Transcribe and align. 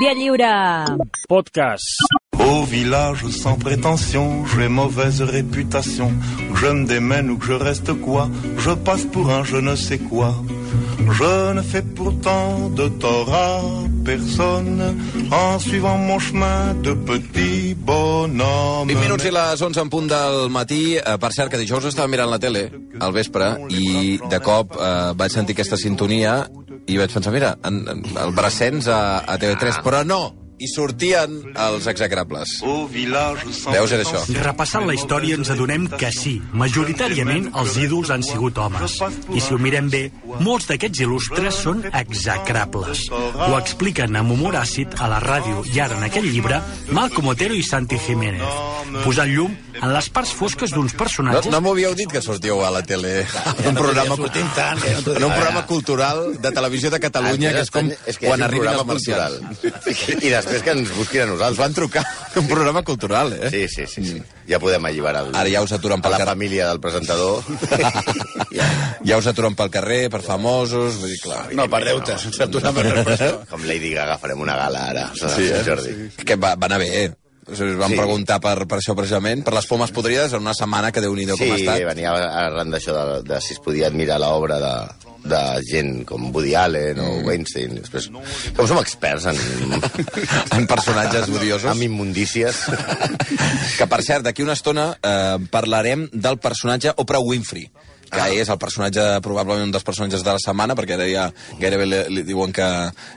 Via 0.00 0.12
Lliure. 0.12 0.96
Podcast. 1.28 1.84
Au 2.40 2.64
village 2.64 3.26
sans 3.28 3.54
prétention, 3.56 4.44
j'ai 4.46 4.68
mauvaise 4.68 5.22
réputation. 5.22 6.10
Que 6.52 6.58
je 6.58 6.66
me 6.66 6.84
démène 6.84 7.30
ou 7.30 7.38
que 7.38 7.46
je 7.46 7.52
reste 7.52 7.92
quoi, 8.00 8.28
je 8.58 8.72
passe 8.72 9.04
pour 9.04 9.30
un 9.30 9.44
je 9.44 9.56
ne 9.56 9.76
sais 9.76 9.98
quoi. 9.98 10.34
Je 10.98 11.52
ne 11.52 11.62
fais 11.62 11.82
pourtant 11.82 12.70
de 12.70 12.88
tort 12.88 13.32
à 13.32 13.60
personne 14.04 14.96
en 15.30 15.58
suivant 15.60 15.96
mon 15.96 16.18
chemin 16.18 16.74
de 16.82 16.92
petit 16.94 17.74
bonhomme. 17.74 18.88
20 18.88 18.94
minuts 19.00 19.24
i 19.24 19.30
les 19.30 19.62
11 19.62 19.78
en 19.78 19.88
punt 19.88 20.08
del 20.10 20.50
matí. 20.50 20.96
Eh, 20.96 21.18
per 21.20 21.30
cert, 21.32 21.50
que 21.52 21.60
dijous 21.60 21.86
estava 21.86 22.08
mirant 22.08 22.30
la 22.30 22.40
tele 22.42 22.66
al 23.00 23.14
vespre 23.14 23.54
i 23.70 24.18
de 24.18 24.40
cop 24.42 24.74
eh, 24.74 25.12
vaig 25.14 25.32
sentir 25.32 25.54
aquesta 25.54 25.78
sintonia 25.80 26.42
i 26.86 26.98
vaig 27.00 27.12
pensar, 27.12 27.32
mira, 27.32 27.54
en, 27.64 27.84
en, 27.88 28.02
el 28.20 28.32
Brassens 28.36 28.88
a, 28.92 29.02
a 29.24 29.38
TV3, 29.40 29.80
però 29.84 30.02
no, 30.06 30.22
hi 30.54 30.68
sortien 30.70 31.32
els 31.58 31.86
execrables. 31.90 32.52
Veus, 32.62 33.94
era 33.94 34.04
això. 34.04 34.20
Repassant 34.38 34.86
la 34.86 34.94
història 34.94 35.38
ens 35.38 35.50
adonem 35.50 35.88
que 35.98 36.10
sí, 36.14 36.36
majoritàriament 36.54 37.50
els 37.60 37.78
ídols 37.82 38.12
han 38.14 38.22
sigut 38.26 38.58
homes. 38.62 38.98
I 39.34 39.42
si 39.42 39.54
ho 39.54 39.58
mirem 39.58 39.90
bé, 39.90 40.04
molts 40.46 40.68
d'aquests 40.70 41.04
il·lustres 41.06 41.60
són 41.66 41.82
execrables. 41.90 43.06
Ho 43.10 43.52
expliquen 43.58 44.16
amb 44.20 44.36
humor 44.36 44.60
àcid 44.60 44.94
a 45.00 45.10
la 45.10 45.20
ràdio 45.24 45.64
i 45.74 45.82
ara 45.82 45.98
en 45.98 46.06
aquest 46.06 46.30
llibre 46.30 46.60
Malcom 46.94 47.32
Otero 47.34 47.58
i 47.58 47.64
Santi 47.66 47.98
Jiménez, 48.06 48.62
posant 49.02 49.30
llum 49.34 49.56
en 49.82 49.92
les 49.92 50.08
parts 50.14 50.32
fosques 50.36 50.70
d'uns 50.74 50.92
No, 50.94 50.98
personatges 50.98 51.50
no 51.52 51.60
m'havíeu 51.64 51.94
dit 51.98 52.10
que 52.10 52.20
sortíeu 52.22 52.60
a 52.64 52.70
la 52.70 52.82
tele 52.86 53.24
en 53.24 53.68
un 53.72 53.74
programa, 53.74 54.16
tant, 54.54 54.78
no 55.06 55.16
en 55.16 55.24
un 55.24 55.32
programa 55.34 55.66
cultural 55.66 56.40
de 56.40 56.52
televisió 56.52 56.90
de 56.90 57.00
Catalunya, 57.00 57.52
que 57.56 57.64
és 57.66 57.70
com 57.74 57.90
és 58.06 58.18
que 58.18 58.28
quan 58.28 58.42
arriben 58.46 58.72
els 58.74 58.84
cultural. 58.88 59.38
I 60.20 60.30
després 60.30 60.62
que 60.62 60.70
ens 60.76 60.94
busquin 60.96 61.20
a 61.20 61.24
Ens 61.24 61.32
nosaltres. 61.34 61.58
van 61.58 61.74
trucar 61.74 62.04
un 62.36 62.46
programa 62.48 62.82
cultural, 62.82 63.32
eh? 63.32 63.50
Sí, 63.50 63.66
sí, 63.68 63.86
sí, 63.86 64.04
sí. 64.12 64.22
Ja 64.48 64.58
podem 64.60 64.84
alliberar 64.84 65.24
el, 65.26 65.34
Ara 65.36 65.48
ja 65.50 65.62
us 65.64 65.72
aturen 65.72 65.98
a 65.98 66.02
pel 66.02 66.12
la 66.12 66.18
carrer. 66.18 66.32
família 66.34 66.68
del 66.68 66.80
presentador. 66.80 67.42
ja. 68.52 68.66
Ja 69.04 69.18
us 69.18 69.26
aturen 69.26 69.54
pel 69.56 69.70
carrer, 69.70 70.10
per 70.10 70.20
famosos... 70.22 70.98
Vull 71.00 71.10
dir, 71.14 71.20
clar, 71.24 71.46
No, 71.56 71.66
per 71.70 71.82
deute, 71.86 72.18
sense 72.20 72.42
aturar 72.44 72.72
per 72.76 72.84
repressió. 72.90 73.42
Com 73.50 73.64
Lady 73.68 73.94
Gaga 73.96 74.18
farem 74.22 74.40
una 74.44 74.56
gala 74.56 74.86
ara, 74.92 75.06
sí, 75.16 75.48
eh? 75.50 75.62
Jordi. 75.66 75.94
que 76.24 76.36
va, 76.36 76.54
va 76.56 76.66
anar 76.70 76.78
bé. 76.82 76.90
O 77.08 77.23
sigui, 77.52 77.74
Vam 77.76 77.90
Sí. 77.92 77.96
preguntar 77.98 78.40
per, 78.40 78.66
per 78.66 78.78
això 78.80 78.94
precisament, 78.96 79.44
per 79.44 79.52
les 79.54 79.66
pomes 79.66 79.90
podrides, 79.92 80.32
en 80.32 80.40
una 80.40 80.54
setmana 80.54 80.90
que 80.92 81.00
déu-n'hi-do 81.04 81.36
Sí, 81.36 81.44
com 81.44 81.52
ha 81.52 81.58
estat. 81.60 81.84
venia 81.84 82.12
arran 82.46 82.70
d'això 82.72 82.94
de, 82.96 83.22
de 83.28 83.40
si 83.44 83.52
es 83.54 83.60
podia 83.60 83.86
admirar 83.88 84.18
l'obra 84.22 84.58
de, 84.62 84.74
de 85.28 85.40
gent 85.68 86.04
com 86.08 86.30
Woody 86.34 86.54
Allen 86.54 87.00
o 87.00 87.10
Mm. 87.20 87.26
Weinstein. 87.26 87.74
Després, 87.82 88.10
com 88.56 88.66
som 88.68 88.78
experts 88.80 89.26
en, 89.26 89.36
En 90.58 90.66
personatges 90.66 91.28
odiosos. 91.28 91.70
en 91.76 91.82
immundícies. 91.82 92.64
Que, 93.78 93.86
per 93.90 94.02
cert, 94.06 94.22
d'aquí 94.24 94.42
una 94.44 94.54
estona 94.54 94.92
eh, 95.02 95.38
parlarem 95.50 96.08
del 96.12 96.38
personatge 96.38 96.92
Oprah 96.96 97.20
Winfrey 97.20 97.68
que 98.14 98.20
Ah. 98.22 98.30
és 98.30 98.48
el 98.48 98.58
personatge, 98.58 99.04
probablement 99.20 99.66
un 99.66 99.72
dels 99.74 99.84
personatges 99.84 100.22
de 100.24 100.30
la 100.32 100.38
setmana, 100.38 100.74
perquè 100.78 100.94
ara 100.94 101.06
ja 101.10 101.26
gairebé 101.60 101.86
li, 101.86 101.98
li 102.14 102.22
diuen 102.22 102.52
que, 102.52 102.68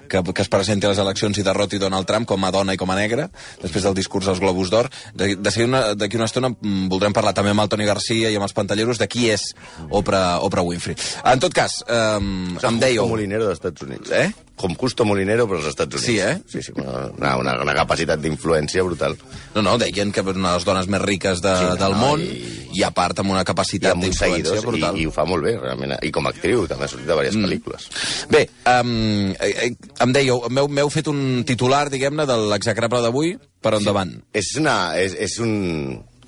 que, 0.09 0.23
que 0.33 0.41
es 0.41 0.49
presenti 0.49 0.87
a 0.87 0.89
les 0.89 0.99
eleccions 1.03 1.37
i 1.37 1.43
derroti 1.45 1.77
Donald 1.79 2.07
Trump 2.09 2.25
com 2.27 2.43
a 2.43 2.51
dona 2.51 2.73
i 2.73 2.77
com 2.81 2.89
a 2.91 2.95
negra, 2.97 3.29
després 3.61 3.83
del 3.83 3.93
discurs 3.95 4.25
dels 4.25 4.39
Globus 4.41 4.69
d'Or. 4.73 4.89
De- 5.13 5.35
de 5.35 5.63
una- 5.63 5.93
D'aquí 5.95 6.15
una 6.17 6.25
estona 6.25 6.49
mm, 6.49 6.87
voldrem 6.89 7.13
parlar 7.13 7.33
també 7.33 7.51
amb 7.51 7.61
el 7.61 7.69
Toni 7.69 7.85
Garcia 7.85 8.29
i 8.31 8.35
amb 8.35 8.43
els 8.43 8.53
pantalleros 8.53 8.97
de 8.97 9.07
qui 9.07 9.29
és 9.29 9.53
Oprah, 9.89 10.39
Oprah 10.41 10.63
Winfrey. 10.63 10.95
En 11.25 11.39
tot 11.39 11.53
cas, 11.53 11.83
eh, 11.87 12.17
em 12.17 12.79
dèieu... 12.79 13.03
Com 13.03 13.11
Molinero 13.15 13.45
dels 13.47 13.59
Estats 13.59 13.81
Units. 13.85 14.11
Eh? 14.11 14.31
Com 14.57 14.73
Justo 14.73 15.05
Molinero, 15.05 15.45
però 15.45 15.59
als 15.61 15.67
Estats 15.69 15.93
Units. 15.99 16.05
Sí, 16.07 16.15
eh? 16.17 16.39
Sí, 16.49 16.63
sí, 16.65 16.71
una, 16.81 17.35
una, 17.37 17.51
una 17.61 17.75
capacitat 17.77 18.17
d'influència 18.23 18.81
brutal. 18.83 19.13
No, 19.53 19.61
no, 19.61 19.75
deien 19.77 20.09
que 20.11 20.23
una 20.25 20.33
de 20.49 20.55
les 20.57 20.65
dones 20.65 20.87
més 20.89 21.03
riques 21.03 21.43
de, 21.45 21.51
Sí, 21.61 21.67
del 21.77 21.93
no, 21.93 21.99
món 22.01 22.23
i- 22.25 22.39
i, 22.79 22.81
a 22.83 22.89
part 22.89 23.21
amb 23.21 23.29
una 23.35 23.43
capacitat 23.45 23.93
d'influència 24.01 24.61
brutal. 24.65 24.97
i, 24.97 25.03
i 25.03 25.05
ho 25.05 25.13
fa 25.13 25.25
molt 25.29 25.45
bé, 25.45 25.53
realment. 25.61 25.93
I 26.01 26.09
com 26.11 26.25
a 26.25 26.31
actriu, 26.33 26.65
també 26.69 26.85
ha 26.87 26.89
sortit 26.89 27.05
de 27.05 27.13
diverses 27.13 27.37
mm. 27.37 27.45
pel·lícules. 27.45 27.87
Bé, 28.33 28.43
um, 28.81 29.31
eh, 29.39 29.69
em 30.07 30.13
dèieu, 30.17 30.41
m'heu 30.49 30.67
m'heu 30.73 30.89
fet 30.93 31.07
un 31.13 31.43
titular, 31.45 31.85
diguem-ne, 31.93 32.25
de 32.25 32.37
l'execrable 32.49 33.01
d'avui, 33.05 33.35
per 33.61 33.75
endavant. 33.77 34.15
És, 34.33 34.55
una, 34.57 34.97
és, 34.97 35.13
és 35.27 35.37
un, 35.43 35.53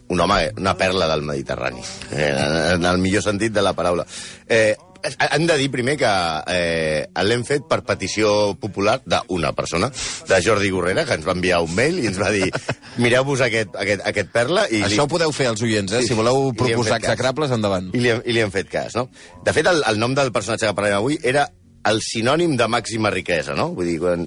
un 0.10 0.22
home, 0.22 0.38
una 0.58 0.76
perla 0.78 1.08
del 1.10 1.22
Mediterrani, 1.26 1.82
eh, 2.12 2.30
en 2.76 2.86
el 2.86 3.02
millor 3.02 3.26
sentit 3.26 3.54
de 3.58 3.62
la 3.66 3.74
paraula. 3.78 4.06
Eh, 4.48 4.76
hem 5.04 5.46
de 5.48 5.58
dir 5.60 5.70
primer 5.72 5.96
que 6.00 6.10
eh, 6.52 7.06
l'hem 7.26 7.44
fet 7.48 7.66
per 7.70 7.82
petició 7.88 8.56
popular 8.60 9.00
d'una 9.06 9.54
persona, 9.58 9.92
de 10.30 10.42
Jordi 10.44 10.72
Gorrera, 10.74 11.06
que 11.08 11.18
ens 11.20 11.28
va 11.28 11.36
enviar 11.38 11.62
un 11.66 11.74
mail 11.76 12.02
i 12.02 12.10
ens 12.12 12.20
va 12.22 12.32
dir 12.36 12.50
mireu-vos 13.04 13.44
aquest, 13.46 13.76
aquest, 13.80 14.04
aquest 14.10 14.34
perla 14.36 14.66
i 14.70 14.84
Això 14.88 15.06
ho 15.06 15.12
podeu 15.12 15.32
fer 15.36 15.50
als 15.52 15.64
oients, 15.66 15.94
eh? 15.94 16.04
Sí, 16.04 16.14
si 16.14 16.20
voleu 16.20 16.50
li 16.50 16.58
proposar 16.60 17.00
execrables, 17.00 17.54
endavant. 17.56 17.92
I 17.94 18.04
li, 18.04 18.12
hem, 18.16 18.24
I 18.26 18.36
li 18.36 18.44
hem 18.44 18.54
fet 18.54 18.72
cas, 18.72 18.98
no? 19.00 19.08
De 19.46 19.56
fet, 19.56 19.70
el, 19.72 19.84
el 19.88 20.02
nom 20.02 20.18
del 20.18 20.34
personatge 20.36 20.68
que 20.68 20.78
parlem 20.78 21.00
avui 21.00 21.20
era 21.24 21.48
el 21.90 22.02
sinònim 22.04 22.58
de 22.60 22.68
màxima 22.68 23.12
riquesa, 23.14 23.56
no? 23.56 23.70
Vull 23.78 23.94
dir, 23.94 23.98
quan, 24.04 24.26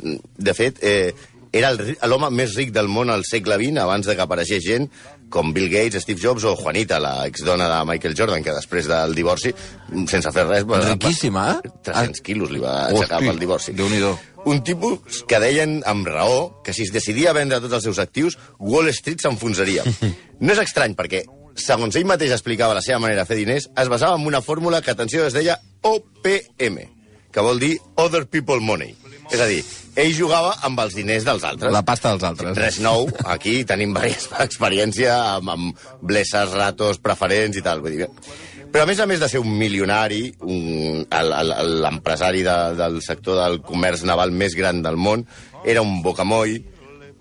de 0.49 0.55
fet, 0.57 0.81
eh, 0.83 1.13
era 1.53 1.73
l'home 2.09 2.31
més 2.33 2.55
ric 2.57 2.73
del 2.73 2.89
món 2.89 3.13
al 3.13 3.27
segle 3.29 3.59
XX, 3.61 3.77
abans 3.83 4.09
de 4.09 4.17
que 4.17 4.25
apareixés 4.25 4.65
gent 4.65 4.89
com 5.33 5.51
Bill 5.57 5.71
Gates, 5.73 6.03
Steve 6.05 6.21
Jobs 6.21 6.45
o 6.45 6.53
Juanita, 6.61 6.99
la 7.01 7.27
exdona 7.27 7.67
de 7.71 7.79
Michael 7.89 8.15
Jordan, 8.19 8.45
que 8.45 8.53
després 8.53 8.87
del 8.91 9.15
divorci, 9.17 9.55
sense 10.13 10.33
fer 10.37 10.45
res... 10.47 10.67
va- 10.69 10.83
Riquíssima, 10.85 11.47
eh? 11.57 11.73
300 11.89 12.21
quilos 12.27 12.53
li 12.53 12.61
va 12.61 12.75
aixecar 12.91 13.19
Hosti, 13.23 13.31
pel 13.33 13.41
divorci. 13.41 13.75
Déu-n'hi-do. 13.79 14.13
Un 14.53 14.61
tipus 14.67 15.21
que 15.31 15.39
deien 15.39 15.79
amb 15.87 16.09
raó 16.11 16.63
que 16.67 16.73
si 16.77 16.83
es 16.85 16.91
decidia 16.93 17.31
a 17.31 17.37
vendre 17.37 17.61
tots 17.63 17.77
els 17.79 17.85
seus 17.87 18.01
actius, 18.03 18.37
Wall 18.59 18.91
Street 18.93 19.23
s'enfonsaria. 19.25 19.85
No 20.43 20.51
és 20.57 20.59
estrany, 20.59 20.97
perquè, 20.99 21.21
segons 21.55 21.95
ell 21.95 22.09
mateix 22.11 22.33
explicava 22.35 22.75
la 22.75 22.83
seva 22.83 22.99
manera 22.99 23.23
de 23.23 23.29
fer 23.29 23.37
diners, 23.39 23.69
es 23.79 23.89
basava 23.93 24.17
en 24.19 24.27
una 24.27 24.41
fórmula 24.43 24.81
que, 24.83 24.91
atenció, 24.91 25.23
es 25.29 25.37
deia 25.37 25.55
OPM, 25.87 26.81
que 27.33 27.41
vol 27.47 27.61
dir 27.63 27.77
Other 27.95 28.25
People 28.27 28.59
Money. 28.61 28.97
És 29.31 29.41
a 29.41 29.47
dir, 29.49 29.61
ell 30.03 30.15
jugava 30.17 30.55
amb 30.67 30.81
els 30.83 30.97
diners 30.97 31.27
dels 31.29 31.45
altres. 31.47 31.73
La 31.73 31.85
pasta 31.87 32.15
dels 32.15 32.25
altres. 32.27 32.57
Res 32.59 32.81
nou, 32.85 33.07
aquí 33.29 33.61
tenim 33.69 33.95
diversa 33.95 34.43
experiència 34.49 35.15
amb, 35.37 35.53
amb 35.53 35.85
blesses, 36.03 36.57
ratos, 36.57 37.01
preferents 37.03 37.61
i 37.61 37.65
tal. 37.65 37.85
Vull 37.85 38.01
dir, 38.01 38.11
però 38.73 38.87
a 38.87 38.89
més 38.89 39.01
a 39.05 39.07
més 39.07 39.21
de 39.21 39.29
ser 39.29 39.43
un 39.43 39.53
milionari, 39.53 40.31
l'empresari 41.13 42.41
de, 42.47 42.59
del 42.79 43.01
sector 43.05 43.37
del 43.43 43.61
comerç 43.69 44.07
naval 44.09 44.33
més 44.33 44.57
gran 44.57 44.81
del 44.85 44.97
món, 44.97 45.27
era 45.69 45.85
un 45.85 46.01
bocamoll, 46.03 46.57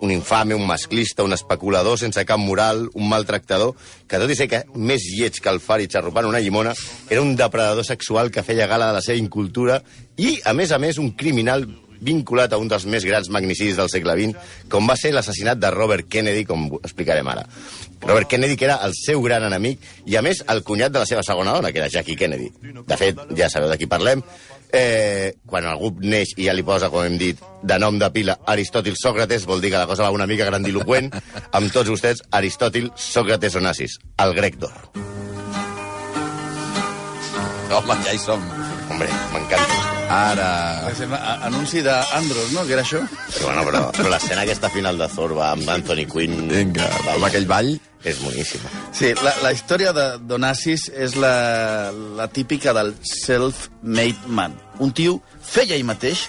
un 0.01 0.11
infame, 0.15 0.55
un 0.55 0.65
masclista, 0.65 1.25
un 1.27 1.35
especulador 1.35 1.99
sense 1.99 2.23
cap 2.25 2.39
moral, 2.39 2.87
un 2.95 3.09
maltractador, 3.11 3.75
que 4.07 4.19
tot 4.23 4.31
i 4.31 4.37
ser 4.39 4.47
que 4.49 4.63
més 4.79 5.03
lleig 5.11 5.37
que 5.43 5.51
el 5.51 5.59
fari 5.61 5.91
xarrupant 5.91 6.31
una 6.31 6.41
llimona, 6.41 6.73
era 7.09 7.21
un 7.21 7.35
depredador 7.35 7.85
sexual 7.85 8.31
que 8.31 8.47
feia 8.47 8.69
gala 8.71 8.87
de 8.89 8.97
la 8.97 9.05
seva 9.05 9.19
incultura 9.19 9.81
i, 10.17 10.39
a 10.47 10.55
més 10.57 10.71
a 10.71 10.79
més, 10.81 11.03
un 11.03 11.11
criminal 11.19 11.67
vinculat 12.01 12.53
a 12.53 12.59
un 12.61 12.69
dels 12.71 12.85
més 12.89 13.05
grans 13.07 13.29
magnicidis 13.33 13.77
del 13.79 13.89
segle 13.93 14.15
XX, 14.17 14.51
com 14.71 14.87
va 14.89 14.97
ser 14.99 15.13
l'assassinat 15.15 15.61
de 15.61 15.71
Robert 15.73 16.09
Kennedy, 16.11 16.45
com 16.49 16.67
explicarem 16.81 17.27
ara. 17.31 17.45
Robert 18.01 18.29
Kennedy, 18.29 18.57
que 18.57 18.65
era 18.65 18.79
el 18.85 18.95
seu 18.97 19.21
gran 19.21 19.45
enemic, 19.47 19.83
i 20.09 20.17
a 20.17 20.23
més 20.25 20.41
el 20.49 20.63
cunyat 20.65 20.93
de 20.93 21.03
la 21.03 21.09
seva 21.09 21.23
segona 21.23 21.53
dona, 21.53 21.71
que 21.71 21.83
era 21.83 21.91
Jackie 21.93 22.17
Kennedy. 22.17 22.49
De 22.87 22.97
fet, 22.97 23.21
ja 23.37 23.49
sabeu 23.53 23.69
de 23.69 23.77
qui 23.77 23.89
parlem, 23.89 24.23
eh, 24.73 25.35
quan 25.45 25.67
algú 25.67 25.91
neix 26.01 26.33
i 26.37 26.47
ja 26.47 26.55
li 26.57 26.65
posa, 26.65 26.89
com 26.89 27.05
hem 27.05 27.17
dit, 27.21 27.39
de 27.61 27.77
nom 27.79 27.99
de 28.01 28.09
pila 28.11 28.39
Aristòtil 28.49 28.97
Sòcrates, 28.97 29.45
vol 29.45 29.61
dir 29.61 29.71
que 29.73 29.81
la 29.81 29.87
cosa 29.89 30.07
va 30.07 30.15
una 30.15 30.27
mica 30.27 30.49
grandiloquent, 30.49 31.11
amb 31.57 31.71
tots 31.73 31.91
vostès, 31.93 32.25
Aristòtil 32.31 32.91
Sòcrates 32.95 33.59
Onassis, 33.61 33.99
el 34.25 34.35
grec 34.37 34.59
d'or. 34.61 34.91
Home, 37.71 37.95
ja 38.03 38.11
hi 38.11 38.19
som. 38.19 38.43
Hombre, 38.91 39.07
m'encanta. 39.31 39.90
Ara... 40.11 40.47
Anunci 41.47 41.81
d'Andros, 41.85 42.51
no?, 42.55 42.65
que 42.67 42.73
era 42.75 42.83
això? 42.83 42.99
Sí, 43.31 43.43
bueno, 43.45 43.63
però, 43.67 43.85
però 43.95 44.09
l'escena 44.11 44.43
aquesta 44.43 44.69
final 44.73 44.97
de 44.99 45.07
Zorba 45.13 45.51
amb 45.53 45.69
Anthony 45.71 46.03
Quinn... 46.11 46.49
Vinga, 46.51 46.89
amb 47.15 47.27
aquell 47.29 47.47
ball... 47.49 47.71
És 48.01 48.17
boníssima. 48.17 48.65
Sí, 48.97 49.11
la, 49.21 49.29
la 49.43 49.51
història 49.53 49.91
de 49.93 50.05
d'Onassis 50.25 50.87
és 51.05 51.13
la, 51.21 51.91
la 52.17 52.25
típica 52.33 52.73
del 52.73 52.95
self-made 53.05 54.25
man. 54.25 54.55
Un 54.81 54.89
tio 54.97 55.19
feia 55.45 55.77
ell 55.77 55.85
mateix, 55.85 56.23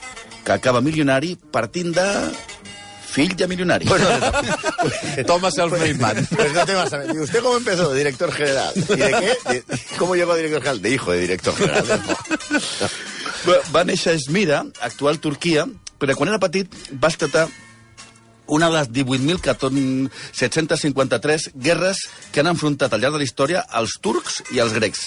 que 0.45 0.53
acaba 0.53 0.83
milionari 0.85 1.33
partint 1.55 1.95
de 1.97 2.05
fill 3.13 3.33
de 3.41 3.49
milionari. 3.49 3.89
Toma 5.31 5.49
self-made 5.51 5.97
man. 5.97 6.21
Pues 6.29 6.53
no 6.53 6.67
te 6.69 6.75
vas 6.77 6.93
a 6.93 6.99
ver. 6.99 7.17
¿Usted 7.19 7.41
cómo 7.41 7.57
empezó? 7.57 7.89
Director 7.95 8.33
general. 8.33 8.73
¿Y 8.77 8.97
de 8.97 9.11
qué? 9.17 9.53
De- 9.55 9.65
¿Cómo 9.97 10.15
llegó 10.15 10.33
a 10.33 10.37
director 10.37 10.61
general? 10.61 10.83
De 10.83 10.91
hijo 10.91 11.13
de 11.13 11.21
director 11.21 11.57
general. 11.57 12.03
Va, 13.43 13.83
néixer 13.85 14.13
a 14.13 14.19
Esmira, 14.19 14.63
actual 14.81 15.19
Turquia, 15.23 15.67
però 15.99 16.15
quan 16.19 16.31
era 16.31 16.43
petit 16.43 16.71
va 17.03 17.11
estar 17.11 17.49
una 18.53 18.69
de 18.69 18.77
les 18.77 18.91
18.753 18.91 21.53
guerres 21.55 21.97
que 22.33 22.41
han 22.43 22.49
enfrontat 22.51 22.93
al 22.93 23.01
llarg 23.01 23.15
de 23.17 23.21
la 23.23 23.27
història 23.27 23.63
els 23.81 23.93
turcs 24.03 24.43
i 24.53 24.59
els 24.63 24.73
grecs. 24.77 25.01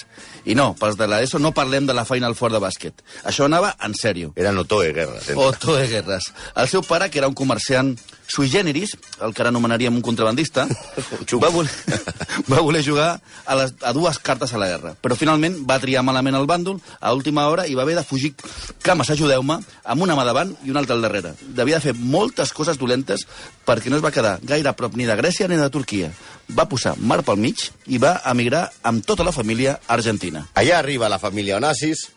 I 0.44 0.54
no, 0.58 0.74
pels 0.78 0.96
de 0.98 1.06
l'ESO 1.08 1.38
no 1.38 1.52
parlem 1.56 1.86
de 1.86 1.94
la 1.94 2.04
Final 2.08 2.34
Four 2.38 2.52
de 2.56 2.60
bàsquet. 2.62 2.94
Això 3.24 3.44
anava 3.46 3.76
en 3.86 3.92
sèrio. 3.94 4.32
Era 4.36 4.52
Notoe 4.52 4.92
Guerra. 4.92 5.20
sempre. 5.20 5.44
Otto 5.44 5.76
de 5.76 5.86
Guerres. 5.88 6.24
El 6.56 6.68
seu 6.68 6.82
pare, 6.82 7.10
que 7.10 7.18
era 7.22 7.28
un 7.28 7.34
comerciant 7.34 7.98
sui 8.26 8.50
generis, 8.50 8.96
el 9.22 9.34
que 9.34 9.42
ara 9.42 9.50
anomenaríem 9.52 9.94
un 9.94 10.02
contrabandista, 10.04 10.66
va 10.66 11.50
voler, 11.54 11.70
va 12.50 12.60
voler 12.60 12.82
jugar 12.84 13.08
a, 13.44 13.56
les, 13.58 13.74
a 13.82 13.92
dues 13.96 14.18
cartes 14.18 14.52
a 14.52 14.60
la 14.60 14.68
guerra. 14.70 14.94
Però 15.00 15.16
finalment 15.18 15.60
va 15.68 15.78
triar 15.82 16.04
malament 16.06 16.38
el 16.38 16.48
bàndol 16.48 16.80
a 17.00 17.14
última 17.14 17.46
hora 17.50 17.66
i 17.66 17.76
va 17.78 17.86
haver 17.86 17.96
de 17.98 18.04
fugir, 18.06 18.34
cames, 18.82 19.10
ajudeu-me, 19.14 19.60
amb 19.84 20.06
una 20.06 20.16
mà 20.18 20.26
davant 20.26 20.54
i 20.64 20.72
una 20.74 20.82
altra 20.82 20.96
al 20.98 21.04
darrere. 21.06 21.34
Devia 21.40 21.80
de 21.80 21.88
fer 21.88 21.94
moltes 21.96 22.52
coses 22.56 22.78
dolentes 22.78 23.26
perquè 23.66 23.90
no 23.90 24.00
es 24.00 24.04
va 24.04 24.14
quedar 24.14 24.38
gaire 24.42 24.70
a 24.70 24.76
prop 24.78 24.96
ni 24.96 25.06
de 25.06 25.16
Grècia 25.18 25.48
ni 25.48 25.58
de 25.60 25.70
Turquia. 25.70 26.10
Va 26.56 26.68
posar 26.70 26.94
mar 26.98 27.22
pel 27.26 27.40
mig 27.42 27.68
i 27.86 27.98
va 28.02 28.20
emigrar 28.30 28.66
amb 28.86 29.06
tota 29.06 29.26
la 29.26 29.34
família 29.34 29.78
a 29.78 29.96
Argentina. 29.98 30.46
Allà 30.54 30.78
arriba 30.78 31.10
la 31.10 31.22
família 31.22 31.58
Onassis, 31.58 32.08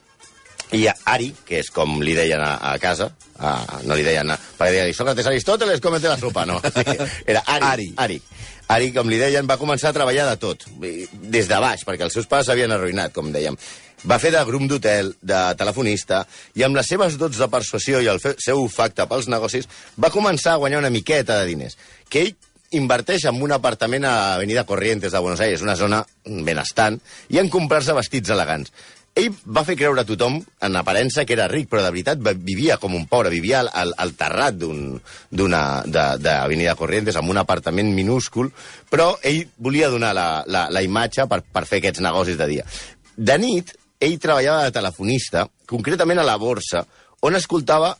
i 0.75 0.85
Ari, 0.87 1.31
que 1.47 1.59
és 1.63 1.71
com 1.73 1.97
li 2.03 2.13
deien 2.17 2.41
a, 2.45 2.53
a 2.71 2.77
casa, 2.81 3.09
a, 3.39 3.81
no 3.89 3.97
li 3.97 4.05
deien... 4.05 4.29
A, 4.29 4.37
perquè 4.37 4.75
deien, 4.75 4.93
Sócrates 4.93 5.29
Aristóteles, 5.31 5.81
cómete 5.81 6.11
la 6.11 6.17
sopa, 6.21 6.45
no. 6.45 6.59
Era 7.29 7.41
Ari. 7.45 7.65
Ari. 7.71 7.91
Ari. 7.97 8.19
Ari, 8.69 8.91
com 8.93 9.09
li 9.09 9.17
deien, 9.17 9.47
va 9.49 9.57
començar 9.57 9.89
a 9.89 9.97
treballar 9.97 10.27
de 10.29 10.35
tot, 10.37 10.67
des 10.77 11.47
de 11.49 11.57
baix, 11.61 11.81
perquè 11.87 12.05
els 12.05 12.13
seus 12.13 12.27
pares 12.29 12.45
s'havien 12.45 12.69
arruïnat, 12.75 13.15
com 13.15 13.31
dèiem. 13.33 13.57
Va 14.07 14.19
fer 14.21 14.29
de 14.31 14.43
grum 14.45 14.67
d'hotel, 14.69 15.09
de 15.25 15.39
telefonista, 15.57 16.21
i 16.55 16.63
amb 16.63 16.77
les 16.77 16.87
seves 16.87 17.17
dots 17.17 17.41
de 17.41 17.47
persuasió 17.49 17.99
i 17.99 18.11
el 18.11 18.21
seu 18.21 18.61
facte 18.69 19.07
pels 19.09 19.27
negocis, 19.31 19.65
va 19.97 20.13
començar 20.13 20.53
a 20.53 20.61
guanyar 20.61 20.83
una 20.83 20.93
miqueta 20.93 21.39
de 21.41 21.49
diners, 21.49 21.79
que 22.13 22.27
ell 22.27 22.37
inverteix 22.77 23.25
en 23.25 23.41
un 23.41 23.51
apartament 23.57 24.05
a 24.05 24.35
Avenida 24.35 24.67
Corrientes 24.69 25.11
de 25.11 25.19
Buenos 25.19 25.41
Aires, 25.41 25.65
una 25.65 25.75
zona 25.75 26.03
benestant, 26.23 26.99
i 27.33 27.41
en 27.41 27.49
comprar-se 27.49 27.97
vestits 27.97 28.29
elegants. 28.29 28.69
Ell 29.19 29.33
va 29.51 29.65
fer 29.67 29.75
creure 29.75 29.99
a 29.99 30.07
tothom, 30.07 30.37
en 30.63 30.75
aparença, 30.79 31.25
que 31.27 31.35
era 31.35 31.49
ric, 31.51 31.67
però 31.67 31.81
de 31.83 31.91
veritat 31.91 32.21
vivia 32.39 32.77
com 32.79 32.93
un 32.95 33.03
pobre, 33.11 33.31
vivia 33.33 33.59
al, 33.59 33.69
al, 33.73 33.91
al 33.99 34.13
terrat 34.15 34.55
d'Avenida 35.35 36.75
Corrientes, 36.79 37.17
amb 37.19 37.33
un 37.33 37.41
apartament 37.41 37.91
minúscul, 37.95 38.51
però 38.89 39.11
ell 39.27 39.45
volia 39.57 39.89
donar 39.91 40.13
la, 40.15 40.27
la, 40.47 40.67
la 40.71 40.83
imatge 40.85 41.27
per, 41.27 41.41
per 41.43 41.65
fer 41.67 41.81
aquests 41.81 42.03
negocis 42.05 42.37
de 42.39 42.47
dia. 42.47 42.67
De 43.17 43.35
nit, 43.41 43.73
ell 43.99 44.15
treballava 44.23 44.67
de 44.69 44.75
telefonista, 44.79 45.47
concretament 45.67 46.21
a 46.23 46.27
la 46.27 46.37
borsa, 46.39 46.85
on 47.27 47.35
escoltava 47.35 47.97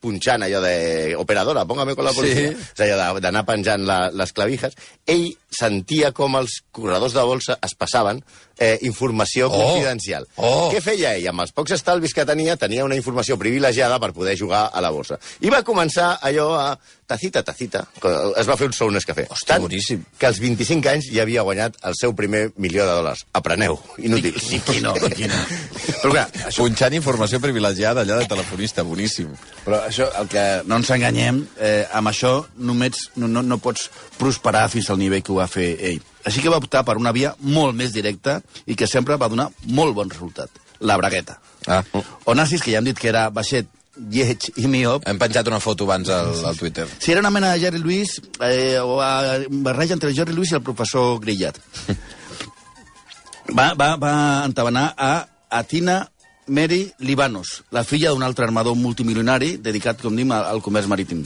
punxant 0.00 0.42
allò 0.42 0.58
de 0.64 1.14
operadora, 1.16 1.62
póngame 1.68 1.94
con 1.94 2.04
la 2.04 2.12
policia, 2.12 2.50
Sí. 2.50 2.66
és 2.74 2.90
allò 2.90 3.20
d'anar 3.22 3.44
penjant 3.46 3.84
la, 3.86 4.10
les 4.10 4.32
clavijas, 4.32 4.74
ell 5.06 5.28
sentia 5.54 6.10
com 6.12 6.34
els 6.40 6.60
corredors 6.74 7.14
de 7.14 7.22
bolsa 7.24 7.58
es 7.62 7.74
passaven 7.78 8.22
eh, 8.58 8.78
informació 8.86 9.48
Oh. 9.50 9.56
confidencial. 9.58 10.26
Oh. 10.36 10.68
Què 10.72 10.80
feia 10.82 11.14
ell? 11.16 11.26
Amb 11.30 11.40
els 11.42 11.52
pocs 11.52 11.72
estalvis 11.74 12.12
que 12.14 12.24
tenia, 12.26 12.56
tenia 12.56 12.84
una 12.84 12.94
informació 12.98 13.38
privilegiada 13.38 13.98
per 14.02 14.12
poder 14.14 14.36
jugar 14.38 14.68
a 14.72 14.80
la 14.84 14.90
borsa. 14.94 15.18
I 15.40 15.50
va 15.50 15.62
començar 15.66 16.18
allò 16.22 16.52
a 16.58 16.78
tacita, 17.06 17.42
tacita. 17.44 17.82
Es 18.38 18.46
va 18.48 18.56
fer 18.56 18.68
un 18.70 18.72
sou 18.72 18.90
Nescafé. 18.94 19.26
Hòstia, 19.30 19.58
boníssim. 19.60 20.04
que 20.18 20.26
als 20.26 20.38
25 20.40 20.88
anys 20.88 21.08
ja 21.12 21.22
havia 21.26 21.42
guanyat 21.42 21.76
el 21.84 21.94
seu 21.98 22.14
primer 22.14 22.50
milió 22.56 22.86
de 22.86 22.94
dòlars. 22.94 23.24
Apreneu. 23.32 23.78
Inútil. 23.98 24.38
I 24.54 24.60
qui 24.64 24.80
no, 24.80 24.94
i 24.96 25.10
qui 25.12 25.26
no. 25.28 25.40
Però 26.02 26.12
clar, 26.14 26.28
això, 26.46 26.62
Punxant 26.64 26.94
informació 26.96 27.40
privilegiada 27.42 28.02
allà 28.06 28.16
de 28.22 28.26
telefonista, 28.30 28.82
boníssim. 28.86 29.28
però 29.64 29.82
això, 29.88 30.06
el 30.20 30.28
que 30.28 30.44
no 30.68 30.76
ens 30.80 30.90
enganyem, 30.94 31.42
eh, 31.58 31.86
amb 31.92 32.08
això 32.08 32.32
només 32.56 33.08
no, 33.16 33.28
no, 33.28 33.42
no 33.42 33.58
pots 33.58 33.88
prosperar 34.18 34.68
fins 34.72 34.88
al 34.90 34.98
nivell 35.00 35.22
que 35.24 35.32
ho 35.32 35.40
va 35.44 35.50
fer 35.50 35.68
ell. 35.92 36.02
Així 36.24 36.42
que 36.42 36.50
va 36.52 36.58
optar 36.62 36.84
per 36.88 36.96
una 37.00 37.12
via 37.12 37.34
molt 37.44 37.76
més 37.76 37.92
directa 37.94 38.40
i 38.66 38.76
que 38.76 38.88
sempre 38.90 39.20
va 39.20 39.28
donar 39.28 39.50
molt 39.68 39.94
bon 39.94 40.10
resultat. 40.10 40.50
La 40.80 40.96
bragueta. 41.00 41.38
Ah. 41.68 41.82
Onassis, 42.28 42.62
que 42.64 42.72
ja 42.72 42.80
hem 42.80 42.88
dit 42.90 42.98
que 42.98 43.08
era 43.12 43.28
baixet, 43.30 43.68
lleig 44.10 44.48
i 44.58 44.66
miop, 44.66 45.04
Hem 45.06 45.20
penjat 45.22 45.46
una 45.46 45.60
foto 45.62 45.86
abans 45.86 46.08
al, 46.10 46.32
al 46.48 46.56
Twitter. 46.58 46.86
si 46.98 47.12
era 47.12 47.20
una 47.20 47.30
mena 47.30 47.52
de 47.52 47.60
Jerry 47.60 47.78
Lewis, 47.78 48.20
eh, 48.40 48.78
o 48.82 49.00
a, 49.00 49.38
barreja 49.48 49.94
entre 49.94 50.10
el 50.10 50.16
Jerry 50.16 50.34
Lewis 50.34 50.50
i 50.52 50.56
el 50.58 50.62
professor 50.66 51.20
Grillat. 51.20 51.60
Va, 53.54 53.74
va, 53.76 53.96
va 54.00 54.44
entabanar 54.46 54.94
a 54.96 55.28
Atina 55.50 56.08
Mary 56.46 56.94
Libanos, 56.98 57.62
la 57.70 57.84
filla 57.84 58.10
d'un 58.10 58.24
altre 58.24 58.46
armador 58.46 58.74
multimilionari 58.74 59.58
dedicat, 59.60 60.00
com 60.00 60.16
dim, 60.16 60.32
al 60.32 60.46
al 60.48 60.62
comerç 60.64 60.88
marítim. 60.88 61.20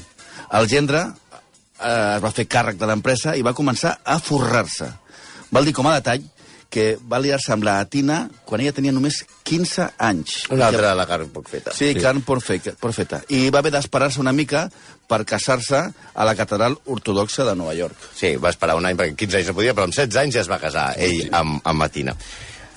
El 0.50 0.66
gendre 0.66 1.04
eh, 1.80 2.16
es 2.16 2.22
va 2.24 2.32
fer 2.34 2.46
càrrec 2.48 2.76
de 2.80 2.86
l'empresa 2.90 3.36
i 3.36 3.42
va 3.46 3.54
començar 3.54 3.98
a 4.04 4.18
forrar-se. 4.20 4.90
Val 5.50 5.64
dir 5.64 5.72
com 5.76 5.86
a 5.88 5.94
detall 6.00 6.24
que 6.68 6.98
va 7.08 7.16
liar-se 7.16 7.48
amb 7.54 7.64
la 7.64 7.78
Atina 7.80 8.18
quan 8.44 8.60
ella 8.60 8.74
tenia 8.76 8.92
només 8.92 9.22
15 9.48 9.86
anys. 10.04 10.42
Una 10.52 10.66
altra 10.68 10.90
de 10.90 10.98
la 10.98 11.06
carn 11.08 11.30
poc 11.32 11.48
feta. 11.48 11.72
Sí, 11.72 11.94
sí. 11.94 12.00
carn 12.02 12.20
porfe- 12.26 12.74
porfeta. 12.76 13.22
I 13.32 13.48
va 13.48 13.62
haver 13.62 13.72
d'esperar-se 13.72 14.20
una 14.20 14.34
mica 14.36 14.66
per 15.08 15.22
casar-se 15.24 15.80
a 16.12 16.24
la 16.28 16.34
catedral 16.36 16.76
ortodoxa 16.84 17.46
de 17.48 17.54
Nova 17.56 17.72
York. 17.74 17.96
Sí, 18.14 18.34
va 18.36 18.50
esperar 18.52 18.76
un 18.76 18.84
any, 18.84 18.98
perquè 19.00 19.16
15 19.16 19.38
anys 19.40 19.48
no 19.48 19.54
podia, 19.56 19.72
però 19.72 19.88
amb 19.88 19.96
16 19.96 20.20
anys 20.20 20.34
ja 20.36 20.44
es 20.44 20.50
va 20.52 20.60
casar, 20.60 20.90
ell, 21.00 21.24
amb, 21.32 21.62
amb 21.64 21.80
Matina. 21.80 22.14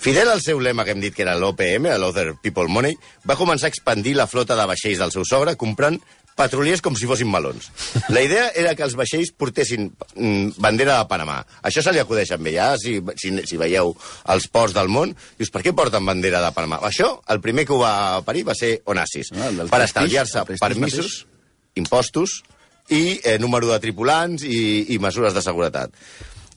Fidel 0.01 0.31
al 0.31 0.39
seu 0.41 0.57
lema 0.63 0.81
que 0.87 0.95
hem 0.95 1.01
dit 1.03 1.13
que 1.13 1.21
era 1.21 1.35
l'OPM, 1.37 1.91
l'Other 1.99 2.31
People 2.41 2.65
Money, 2.71 2.95
va 3.29 3.35
començar 3.37 3.67
a 3.67 3.73
expandir 3.75 4.15
la 4.15 4.25
flota 4.25 4.55
de 4.57 4.63
vaixells 4.71 4.97
del 5.03 5.11
seu 5.13 5.27
sogre 5.27 5.53
comprant 5.59 5.99
petroliers 6.37 6.81
com 6.81 6.95
si 6.97 7.07
fossin 7.09 7.29
melons. 7.29 7.67
La 8.09 8.21
idea 8.23 8.47
era 8.57 8.73
que 8.75 8.85
els 8.85 8.95
vaixells 8.97 9.33
portessin 9.37 9.89
mm, 10.15 10.55
bandera 10.63 10.97
de 11.01 11.09
Panamà. 11.09 11.39
Això 11.67 11.83
se 11.83 11.93
li 11.93 12.01
acudeix 12.01 12.31
amb 12.35 12.47
ella, 12.49 12.71
si, 12.81 12.95
si, 13.19 13.33
si 13.49 13.59
veieu 13.61 13.93
els 14.33 14.47
ports 14.51 14.73
del 14.77 14.89
món. 14.89 15.13
Dius, 15.37 15.51
per 15.53 15.61
què 15.65 15.75
porten 15.77 16.05
bandera 16.07 16.41
de 16.45 16.53
Panamà? 16.55 16.79
Això, 16.87 17.11
el 17.29 17.41
primer 17.43 17.67
que 17.67 17.75
ho 17.75 17.81
va 17.83 18.21
parir 18.25 18.45
va 18.47 18.55
ser 18.57 18.77
Onassis, 18.85 19.33
Ah, 19.37 19.51
per 19.69 19.83
estalviar-se 19.85 20.43
permisos, 20.59 21.21
mateix. 21.21 21.77
impostos 21.83 22.41
i 22.89 23.19
eh, 23.23 23.37
número 23.39 23.69
de 23.71 23.79
tripulants 23.79 24.43
i, 24.43 24.93
i 24.95 24.99
mesures 24.99 25.33
de 25.33 25.41
seguretat. 25.45 25.93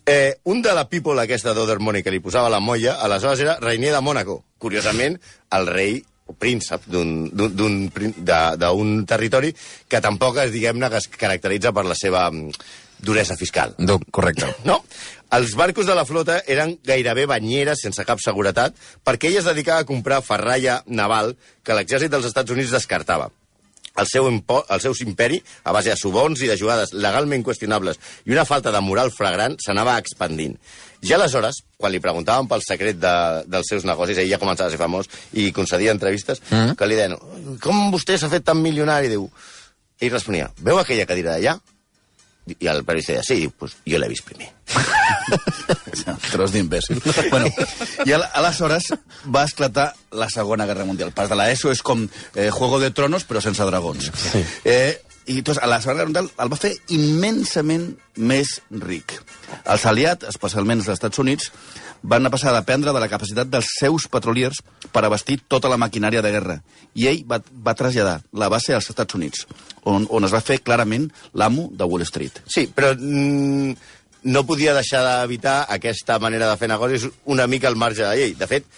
Eh, 0.06 0.36
un 0.44 0.60
de 0.60 0.72
la 0.76 0.88
people 0.88 1.16
aquesta 1.20 1.54
d'Other 1.56 1.78
Money 1.80 2.02
que 2.04 2.12
li 2.12 2.20
posava 2.20 2.50
la 2.52 2.60
molla, 2.60 2.98
aleshores 3.00 3.40
era 3.40 3.58
Reinier 3.60 3.92
de 3.94 4.00
Mònaco. 4.04 4.42
Curiosament, 4.60 5.16
el 5.56 5.66
rei 5.70 6.02
o 6.26 6.32
príncep 6.32 6.86
d'un- 6.88 7.30
territori 9.06 9.54
que 9.88 10.00
tampoc, 10.00 10.38
es, 10.38 10.52
diguem-ne, 10.52 10.88
que 10.90 10.96
es 11.02 11.08
caracteritza 11.08 11.72
per 11.72 11.84
la 11.84 11.94
seva 11.98 12.30
mm, 12.30 12.50
duresa 13.04 13.36
fiscal. 13.36 13.74
No, 13.78 13.98
correcte. 14.10 14.48
No, 14.64 14.82
els 15.34 15.54
barcos 15.58 15.86
de 15.86 15.94
la 15.94 16.04
flota 16.06 16.40
eren 16.46 16.78
gairebé 16.86 17.26
banyeres 17.26 17.80
sense 17.82 18.04
cap 18.06 18.20
seguretat 18.22 18.76
perquè 19.04 19.28
ell 19.28 19.40
es 19.40 19.48
dedicava 19.48 19.82
a 19.82 19.88
comprar 19.88 20.22
ferralla 20.22 20.82
naval 20.86 21.34
que 21.64 21.74
l'exèrcit 21.74 22.12
dels 22.12 22.26
Estats 22.28 22.52
Units 22.54 22.70
descartava. 22.70 23.30
El 23.94 24.08
seu, 24.10 24.26
impo 24.26 24.64
el 24.74 24.80
seu 24.82 24.94
imperi, 25.04 25.36
a 25.62 25.70
base 25.70 25.92
de 25.92 25.96
subons 25.96 26.40
i 26.42 26.48
de 26.50 26.56
jugades 26.58 26.90
legalment 26.92 27.44
qüestionables 27.46 28.00
i 28.26 28.32
una 28.34 28.42
falta 28.44 28.72
de 28.74 28.80
moral 28.82 29.12
flagrant, 29.14 29.54
s'anava 29.62 29.94
expandint. 30.02 30.56
Ja 31.04 31.18
aleshores, 31.18 31.60
quan 31.76 31.92
li 31.92 32.00
preguntaven 32.00 32.48
pel 32.48 32.62
secret 32.64 32.96
de, 33.00 33.14
dels 33.50 33.68
seus 33.68 33.84
negocis, 33.84 34.18
ell 34.22 34.30
ja 34.30 34.40
començava 34.40 34.70
a 34.70 34.74
ser 34.74 34.80
famós 34.80 35.10
i 35.32 35.50
concedia 35.52 35.92
entrevistes, 35.92 36.40
mm. 36.50 36.74
que 36.80 36.88
li 36.88 36.96
deien, 36.98 37.16
com 37.62 37.90
vostè 37.92 38.16
s'ha 38.18 38.32
fet 38.32 38.46
tan 38.46 38.60
milionari? 38.62 39.12
Diu, 39.12 39.28
ell 40.00 40.12
responia, 40.14 40.50
veu 40.64 40.80
aquella 40.80 41.06
cadira 41.10 41.36
d'allà? 41.36 41.58
I 42.44 42.68
el 42.68 42.82
periodista 42.84 43.14
deia, 43.14 43.24
sí, 43.24 43.38
diu, 43.40 43.52
pues 43.56 43.72
jo 43.88 43.96
l'he 44.00 44.08
vist 44.10 44.26
primer. 44.28 44.50
Tros 46.32 46.52
d'imbècil. 46.52 47.00
bueno, 47.30 47.48
I 48.04 48.12
al- 48.12 48.26
aleshores 48.36 48.90
va 49.34 49.44
esclatar 49.48 49.94
la 50.12 50.28
Segona 50.28 50.66
Guerra 50.68 50.84
Mundial. 50.84 51.12
Pas 51.16 51.30
de 51.30 51.38
l'ESO 51.40 51.72
és 51.72 51.80
com 51.80 52.04
eh, 52.34 52.50
Juego 52.52 52.80
de 52.82 52.90
Tronos, 52.92 53.24
però 53.24 53.40
sense 53.40 53.64
dragons. 53.64 54.10
Sí. 54.12 54.44
Eh, 54.64 55.00
i 55.26 55.40
doncs, 55.40 55.58
a 55.62 55.68
la 55.70 55.80
Segona 55.80 56.02
Guerra 56.02 56.10
Mundial 56.10 56.28
el 56.44 56.52
va 56.52 56.58
fer 56.60 56.74
immensament 56.94 57.86
més 58.16 58.58
ric. 58.84 59.16
Els 59.62 59.86
aliats, 59.88 60.28
especialment 60.28 60.82
els 60.82 60.90
Estats 60.92 61.20
Units, 61.22 61.50
van 62.04 62.28
passar 62.30 62.52
a 62.52 62.58
dependre 62.58 62.92
de 62.92 63.00
la 63.00 63.08
capacitat 63.08 63.48
dels 63.48 63.70
seus 63.80 64.06
petroliers 64.12 64.60
per 64.92 65.04
abastir 65.06 65.38
tota 65.48 65.70
la 65.72 65.80
maquinària 65.80 66.22
de 66.22 66.32
guerra. 66.34 66.58
I 66.94 67.08
ell 67.08 67.22
va, 67.28 67.40
va 67.40 67.76
traslladar 67.78 68.18
la 68.36 68.50
base 68.52 68.76
als 68.76 68.90
Estats 68.92 69.16
Units, 69.16 69.46
on, 69.88 70.06
on 70.10 70.28
es 70.28 70.34
va 70.34 70.44
fer 70.44 70.60
clarament 70.60 71.08
l'amo 71.32 71.70
de 71.72 71.88
Wall 71.88 72.04
Street. 72.04 72.42
Sí, 72.44 72.66
però 72.68 72.92
mm, 72.92 73.76
no 74.34 74.44
podia 74.48 74.76
deixar 74.76 75.00
d'evitar 75.04 75.62
aquesta 75.72 76.18
manera 76.20 76.50
de 76.50 76.58
fer 76.60 76.68
negocis 76.68 77.08
una 77.24 77.48
mica 77.48 77.70
al 77.72 77.80
marge 77.80 78.02
de 78.02 78.10
la 78.10 78.18
llei. 78.20 78.36
De 78.36 78.48
fet, 78.50 78.68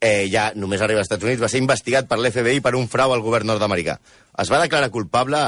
eh, 0.00 0.26
ja 0.30 0.50
només 0.58 0.82
arriba 0.82 1.00
als 1.02 1.08
Estats 1.08 1.24
Units, 1.24 1.42
va 1.42 1.50
ser 1.52 1.62
investigat 1.62 2.10
per 2.10 2.18
l'FBI 2.18 2.60
per 2.64 2.74
un 2.74 2.90
frau 2.90 3.14
al 3.14 3.22
govern 3.22 3.48
nord-americà. 3.52 4.00
Es 4.42 4.50
va 4.50 4.62
declarar 4.62 4.90
culpable 4.90 5.38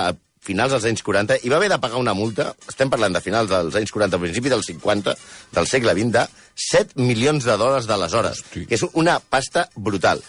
finals 0.47 0.75
dels 0.77 0.89
anys 0.89 1.05
40 1.07 1.41
i 1.43 1.53
va 1.53 1.59
haver 1.61 1.71
de 1.73 1.81
pagar 1.83 2.01
una 2.01 2.15
multa, 2.15 2.53
estem 2.71 2.91
parlant 2.93 3.15
de 3.17 3.23
finals 3.25 3.51
dels 3.51 3.79
anys 3.79 3.93
40, 3.95 4.23
principi 4.23 4.53
dels 4.53 4.69
50 4.73 5.17
del 5.59 5.71
segle 5.71 5.95
XX, 5.99 6.13
de 6.17 6.27
7 6.71 7.01
milions 7.03 7.45
de 7.45 7.57
dòlars 7.59 7.89
d'aleshores, 7.91 8.45
que 8.55 8.77
és 8.79 8.85
una 8.95 9.19
pasta 9.21 9.67
brutal. 9.75 10.23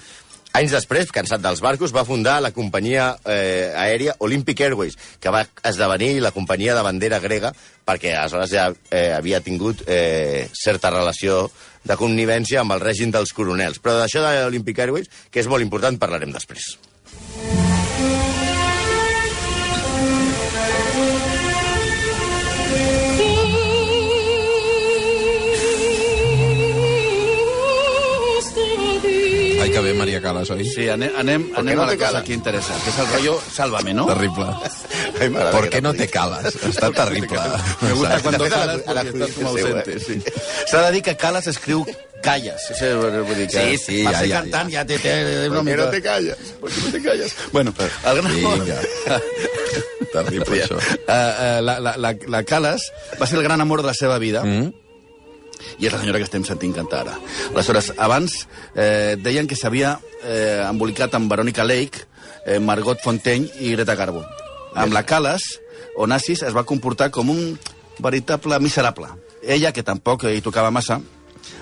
Anys 0.57 0.73
després, 0.73 1.11
cansat 1.13 1.41
dels 1.43 1.59
barcos, 1.61 1.91
va 1.93 2.05
fundar 2.07 2.39
la 2.41 2.49
companyia 2.55 3.11
eh, 3.29 3.69
aèria 3.77 4.15
Olympic 4.25 4.63
Airways, 4.65 4.95
que 5.21 5.33
va 5.33 5.43
esdevenir 5.69 6.15
la 6.23 6.31
companyia 6.33 6.73
de 6.73 6.85
bandera 6.87 7.19
grega, 7.21 7.51
perquè 7.85 8.15
aleshores 8.17 8.55
ja 8.55 8.71
eh, 8.89 9.11
havia 9.13 9.43
tingut 9.45 9.83
eh, 9.85 10.47
certa 10.57 10.89
relació 10.95 11.43
de 11.85 11.99
connivència 11.99 12.63
amb 12.63 12.73
el 12.73 12.81
règim 12.81 13.13
dels 13.13 13.35
coronels. 13.37 13.77
Però 13.83 13.99
d'això 13.99 14.25
de 14.25 14.33
l'Olympic 14.47 14.81
Airways, 14.81 15.13
que 15.29 15.43
és 15.43 15.51
molt 15.51 15.67
important, 15.67 16.01
parlarem 16.01 16.33
després. 16.33 16.73
Ai, 17.13 17.66
que 29.77 29.83
bé, 29.83 29.93
Maria 29.93 30.19
Calas, 30.21 30.49
oi? 30.49 30.65
Sí, 30.65 30.87
anem, 30.89 31.11
anem, 31.21 31.43
anem 31.59 31.75
no 31.77 31.83
a 31.83 31.87
la 31.91 31.95
cosa 31.97 32.23
que 32.25 32.33
interessa, 32.33 32.73
que 32.81 32.89
és 32.89 32.97
el 32.97 33.07
rotllo 33.11 33.35
Sálvame, 33.53 33.93
¿no? 33.93 34.07
Terrible. 34.09 34.47
Ai, 35.21 35.29
¿Por 35.51 35.69
qué 35.69 35.81
no 35.81 35.93
te 35.93 36.07
calas? 36.09 36.55
Està 36.65 36.89
terrible. 36.93 37.37
Me 37.81 37.91
gusta 37.93 38.17
la- 38.17 38.49
calas 38.49 38.81
porque 38.85 39.09
estás 39.09 39.29
seu, 39.37 39.47
ausente. 39.47 39.93
eh? 39.93 39.99
Sí. 39.99 40.17
S'ha 40.71 40.81
de 40.87 40.91
dir 40.95 41.03
que 41.03 41.15
Calas 41.15 41.45
escriu 41.47 41.85
calles. 42.23 42.61
O 42.71 42.73
sigui, 42.73 43.21
vull 43.27 43.35
dir 43.37 43.47
que 43.47 43.61
Sí, 43.77 43.77
sí, 43.77 43.99
per 44.03 44.13
ja, 44.15 44.19
ser 44.19 44.29
ja, 44.31 44.41
cantant 44.41 44.71
ja, 44.73 44.85
té, 44.85 44.97
té 44.97 45.13
una 45.47 45.61
¿Por 45.61 45.65
qué 45.65 45.71
mica... 45.71 45.83
no 45.85 45.89
te 45.91 46.01
calles? 46.01 46.37
¿Por 46.59 46.71
qué 46.71 46.81
no 46.81 46.91
te 46.91 47.01
calles? 47.03 47.35
Bueno, 47.51 47.73
el 47.77 48.15
gran 48.17 48.25
amor... 48.33 48.65
Vinga. 48.65 48.81
Terrible, 50.11 50.63
això. 50.63 50.75
Uh, 50.77 51.11
uh, 51.11 51.61
la, 51.61 51.79
la, 51.79 51.95
la, 51.97 52.15
la 52.27 52.43
Calas 52.43 52.91
va 53.21 53.27
ser 53.27 53.37
el 53.37 53.43
gran 53.43 53.61
amor 53.61 53.81
de 53.81 53.87
la 53.87 53.93
seva 53.93 54.17
vida 54.17 54.43
Mm? 54.43 54.73
I 55.79 55.87
és 55.87 55.93
la 55.93 55.99
senyora 56.01 56.21
que 56.21 56.27
estem 56.27 56.45
sentint 56.47 56.75
cantar 56.75 57.03
ara. 57.05 57.15
Aleshores, 57.53 57.91
abans 57.97 58.39
eh, 58.75 59.15
deien 59.21 59.47
que 59.47 59.57
s'havia 59.59 59.97
eh, 60.23 60.63
embolicat 60.67 61.15
amb 61.17 61.31
Veronica 61.31 61.65
Lake, 61.67 62.05
eh, 62.45 62.59
Margot 62.59 63.01
Fontaine 63.03 63.49
i 63.59 63.73
Greta 63.75 63.95
Garbo. 63.95 64.25
Amb 64.77 64.93
la 64.93 65.03
Calas, 65.07 65.43
Onassis 65.97 66.43
es 66.45 66.53
va 66.53 66.67
comportar 66.67 67.09
com 67.11 67.31
un 67.33 67.57
veritable 67.99 68.59
miserable. 68.59 69.09
Ella, 69.41 69.71
que 69.73 69.85
tampoc 69.85 70.27
hi 70.29 70.41
tocava 70.45 70.71
massa, 70.73 70.99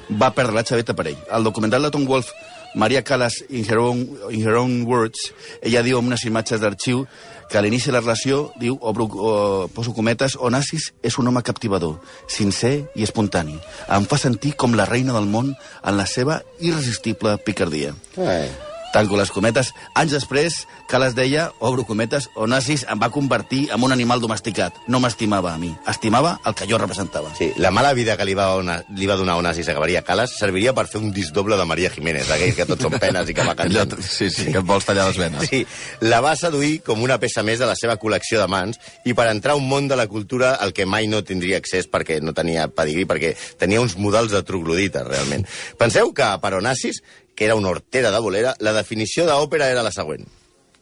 va 0.10 0.34
perdre 0.36 0.56
la 0.56 0.66
xaveta 0.68 0.96
per 0.96 1.08
ell. 1.12 1.24
Al 1.32 1.44
documental 1.44 1.84
de 1.84 1.92
Tom 1.92 2.06
Wolfe, 2.08 2.34
Maria 2.76 3.04
Callas, 3.04 3.44
in 3.50 3.64
her, 3.64 3.78
own, 3.80 4.18
in 4.30 4.42
her 4.44 4.56
own 4.56 4.84
words, 4.84 5.32
ella 5.62 5.84
diu 5.86 5.98
amb 5.98 6.12
unes 6.12 6.26
imatges 6.28 6.60
d'arxiu 6.60 7.06
que 7.50 7.58
a 7.58 7.64
l'inici 7.64 7.92
de 7.92 7.96
la 7.98 8.04
relació, 8.04 8.52
diu, 8.60 8.78
obro, 8.82 9.08
o, 9.14 9.34
poso 9.74 9.94
cometes, 9.94 10.38
Onassis 10.42 10.92
és 11.06 11.20
un 11.22 11.30
home 11.30 11.44
captivador, 11.46 11.98
sincer 12.28 12.76
i 12.96 13.06
espontani. 13.08 13.60
Em 13.88 14.08
fa 14.10 14.20
sentir 14.22 14.56
com 14.60 14.76
la 14.76 14.90
reina 14.90 15.16
del 15.16 15.30
món 15.30 15.54
en 15.56 15.98
la 15.98 16.08
seva 16.10 16.42
irresistible 16.60 17.38
picardia. 17.46 17.94
Ai. 18.18 18.50
Tanco 18.96 19.18
les 19.20 19.28
cometes. 19.28 19.74
Anys 20.00 20.14
després, 20.16 20.62
Calas 20.88 21.18
deia, 21.18 21.50
obro 21.60 21.84
cometes, 21.84 22.30
Onassis 22.40 22.86
em 22.88 23.00
va 23.02 23.10
convertir 23.12 23.66
en 23.76 23.84
un 23.84 23.92
animal 23.92 24.22
domesticat. 24.24 24.78
No 24.88 25.02
m'estimava 25.04 25.52
a 25.52 25.60
mi, 25.60 25.74
estimava 25.92 26.38
el 26.48 26.56
que 26.56 26.68
jo 26.70 26.80
representava. 26.80 27.34
Sí, 27.36 27.50
la 27.60 27.74
mala 27.76 27.92
vida 27.98 28.16
que 28.16 28.24
li 28.24 28.38
va, 28.40 28.54
ona, 28.56 28.78
li 28.96 29.10
va 29.10 29.18
donar 29.20 29.36
Onassis 29.42 29.68
a 29.68 29.76
Maria 29.76 30.04
Calas 30.08 30.38
serviria 30.40 30.72
per 30.78 30.86
fer 30.88 31.02
un 31.04 31.12
disdoble 31.12 31.58
de 31.60 31.66
Maria 31.68 31.92
Jiménez, 31.92 32.30
aquell 32.32 32.56
que 32.56 32.68
tots 32.70 32.88
són 32.88 32.96
penes 33.02 33.28
i 33.28 33.36
que 33.36 33.44
va 33.44 33.52
Allò, 33.66 33.84
cantant. 33.84 34.06
sí, 34.08 34.30
sí, 34.32 34.48
que 34.54 34.62
et 34.64 34.70
vols 34.70 34.88
tallar 34.88 35.10
les 35.10 35.20
venes. 35.20 35.44
Sí, 35.52 35.66
la 36.08 36.22
va 36.24 36.32
seduir 36.40 36.80
com 36.88 37.04
una 37.04 37.20
peça 37.20 37.44
més 37.44 37.60
de 37.60 37.68
la 37.68 37.76
seva 37.76 37.98
col·lecció 38.00 38.40
de 38.40 38.48
mans 38.48 38.80
i 39.04 39.14
per 39.18 39.28
entrar 39.34 39.58
a 39.58 39.60
un 39.60 39.68
món 39.68 39.90
de 39.92 40.00
la 40.00 40.08
cultura 40.08 40.54
al 40.56 40.72
que 40.72 40.88
mai 40.88 41.12
no 41.12 41.20
tindria 41.28 41.60
accés 41.60 41.92
perquè 41.92 42.22
no 42.24 42.32
tenia 42.32 42.70
pedigrí, 42.72 43.04
perquè 43.04 43.36
tenia 43.60 43.84
uns 43.84 43.98
models 44.00 44.32
de 44.32 44.44
troglodita, 44.48 45.04
realment. 45.04 45.44
Penseu 45.78 46.16
que 46.16 46.32
per 46.40 46.56
Onassis, 46.62 47.04
que 47.36 47.46
era 47.46 47.56
una 47.56 47.70
hortera 47.70 48.12
de 48.12 48.20
bolera, 48.20 48.56
la 48.60 48.74
definició 48.74 49.26
d'òpera 49.28 49.70
era 49.70 49.84
la 49.84 49.92
següent. 49.92 50.26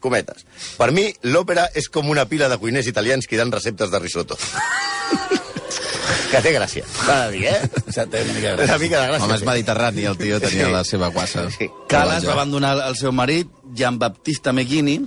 Cometes. 0.00 0.44
Per 0.76 0.90
mi, 0.92 1.08
l'òpera 1.22 1.70
és 1.74 1.88
com 1.88 2.08
una 2.12 2.26
pila 2.28 2.48
de 2.48 2.58
cuiners 2.60 2.86
italians 2.86 3.26
que 3.26 3.36
dan 3.40 3.50
receptes 3.52 3.90
de 3.90 3.98
risotto. 3.98 4.36
que 6.30 6.40
té 6.42 6.52
gràcia. 6.54 6.84
Va 7.06 7.28
dir, 7.32 7.46
eh? 7.48 7.60
Ja 7.94 8.04
té 8.10 8.22
una 8.24 8.34
mica 8.36 8.54
de 8.56 8.64
Una 8.68 8.78
mica 8.78 9.00
de 9.00 9.08
gràcia. 9.12 9.24
Home, 9.26 9.36
és 9.38 9.44
mediterrani, 9.46 10.04
el 10.10 10.16
tio 10.18 10.40
tenia 10.42 10.68
la 10.72 10.84
seva 10.84 11.08
guassa. 11.14 11.46
Sí. 11.56 11.68
Calas 11.88 12.26
va 12.26 12.32
abandonar 12.36 12.76
el 12.88 12.96
seu 13.00 13.12
marit, 13.12 13.48
Jean 13.74 13.98
Baptista 13.98 14.52
Meghini, 14.52 14.98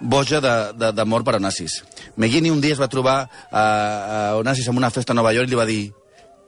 boja 0.00 0.40
de- 0.40 0.72
de- 0.78 0.92
d'amor 0.92 1.24
per 1.24 1.34
Onassis. 1.40 1.82
Meghini 2.16 2.50
un 2.50 2.60
dia 2.60 2.72
es 2.76 2.80
va 2.80 2.88
trobar 2.88 3.28
a, 3.50 3.62
a 3.62 4.36
Onassis 4.36 4.68
en 4.68 4.76
una 4.76 4.90
festa 4.90 5.12
a 5.12 5.16
Nova 5.18 5.32
York 5.32 5.48
i 5.48 5.50
li 5.50 5.56
va 5.58 5.66
dir 5.66 5.80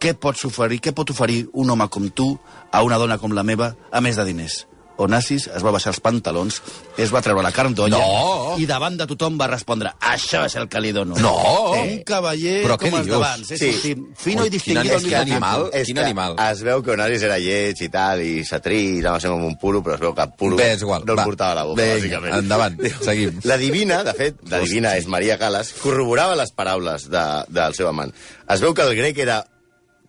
què 0.01 0.15
pots 0.19 0.45
oferir, 0.49 0.81
què 0.81 0.95
pot 0.97 1.11
oferir 1.13 1.45
un 1.53 1.71
home 1.71 1.89
com 1.93 2.09
tu 2.11 2.33
a 2.73 2.83
una 2.87 2.99
dona 2.99 3.19
com 3.19 3.33
la 3.37 3.45
meva, 3.45 3.75
a 3.93 4.01
més 4.01 4.17
de 4.17 4.25
diners? 4.25 4.67
Onassis 5.01 5.47
es 5.49 5.63
va 5.65 5.71
baixar 5.73 5.95
els 5.95 6.01
pantalons, 6.05 6.59
es 7.01 7.09
va 7.09 7.23
treure 7.25 7.41
la 7.41 7.49
carn 7.57 7.73
d'olla 7.73 7.97
No! 7.97 8.57
i 8.61 8.67
davant 8.69 8.99
de 9.01 9.07
tothom 9.09 9.39
va 9.41 9.47
respondre 9.49 9.95
això 10.05 10.43
és 10.45 10.57
el 10.61 10.67
que 10.69 10.81
li 10.85 10.91
dono. 10.93 11.15
No! 11.17 11.31
Un 11.79 12.03
cavaller 12.05 12.59
Però 12.67 12.77
com 12.83 12.97
els 12.99 13.09
d'abans. 13.09 13.49
És 13.57 13.63
Sí. 13.63 13.71
sí. 13.81 13.95
fino 14.21 14.45
i 14.45 14.51
Quin 14.51 14.53
distinguido 14.59 14.99
quin 14.99 15.09
tiempo. 15.09 15.23
animal. 15.23 15.71
És 15.73 15.87
Quin 15.89 15.97
que 15.97 16.03
animal. 16.05 16.37
Es 16.51 16.61
veu 16.67 16.83
que 16.85 16.91
Onassis 16.93 17.23
era 17.31 17.39
lleig 17.41 17.81
i 17.81 17.89
tal, 17.89 18.21
i 18.21 18.45
satrí, 18.45 18.99
anava 19.01 19.17
a 19.17 19.21
ser 19.25 19.31
com 19.33 19.47
un 19.49 19.57
puro, 19.57 19.81
però 19.83 19.95
es 19.97 20.01
veu 20.05 20.13
que 20.15 20.27
puro 20.37 20.57
Bé, 20.61 20.73
és 20.75 20.83
igual. 20.85 21.07
no 21.07 21.13
el 21.15 21.19
Va. 21.19 21.25
portava 21.25 21.53
a 21.53 21.55
la 21.55 21.65
boca, 21.65 21.81
Vinga, 21.83 21.97
bàsicament. 22.21 22.39
endavant, 22.43 22.77
seguim. 23.01 23.41
La 23.45 23.57
divina, 23.57 24.03
de 24.05 24.13
fet, 24.13 24.37
la 24.51 24.59
divina 24.59 24.99
és 24.99 25.07
Maria 25.07 25.39
Calas, 25.39 25.73
corroborava 25.81 26.37
les 26.37 26.53
paraules 26.53 27.09
de, 27.09 27.25
del 27.49 27.73
seu 27.75 27.89
amant. 27.89 28.13
Es 28.51 28.61
veu 28.61 28.75
que 28.75 28.83
el 28.83 28.95
grec 29.01 29.17
era 29.25 29.47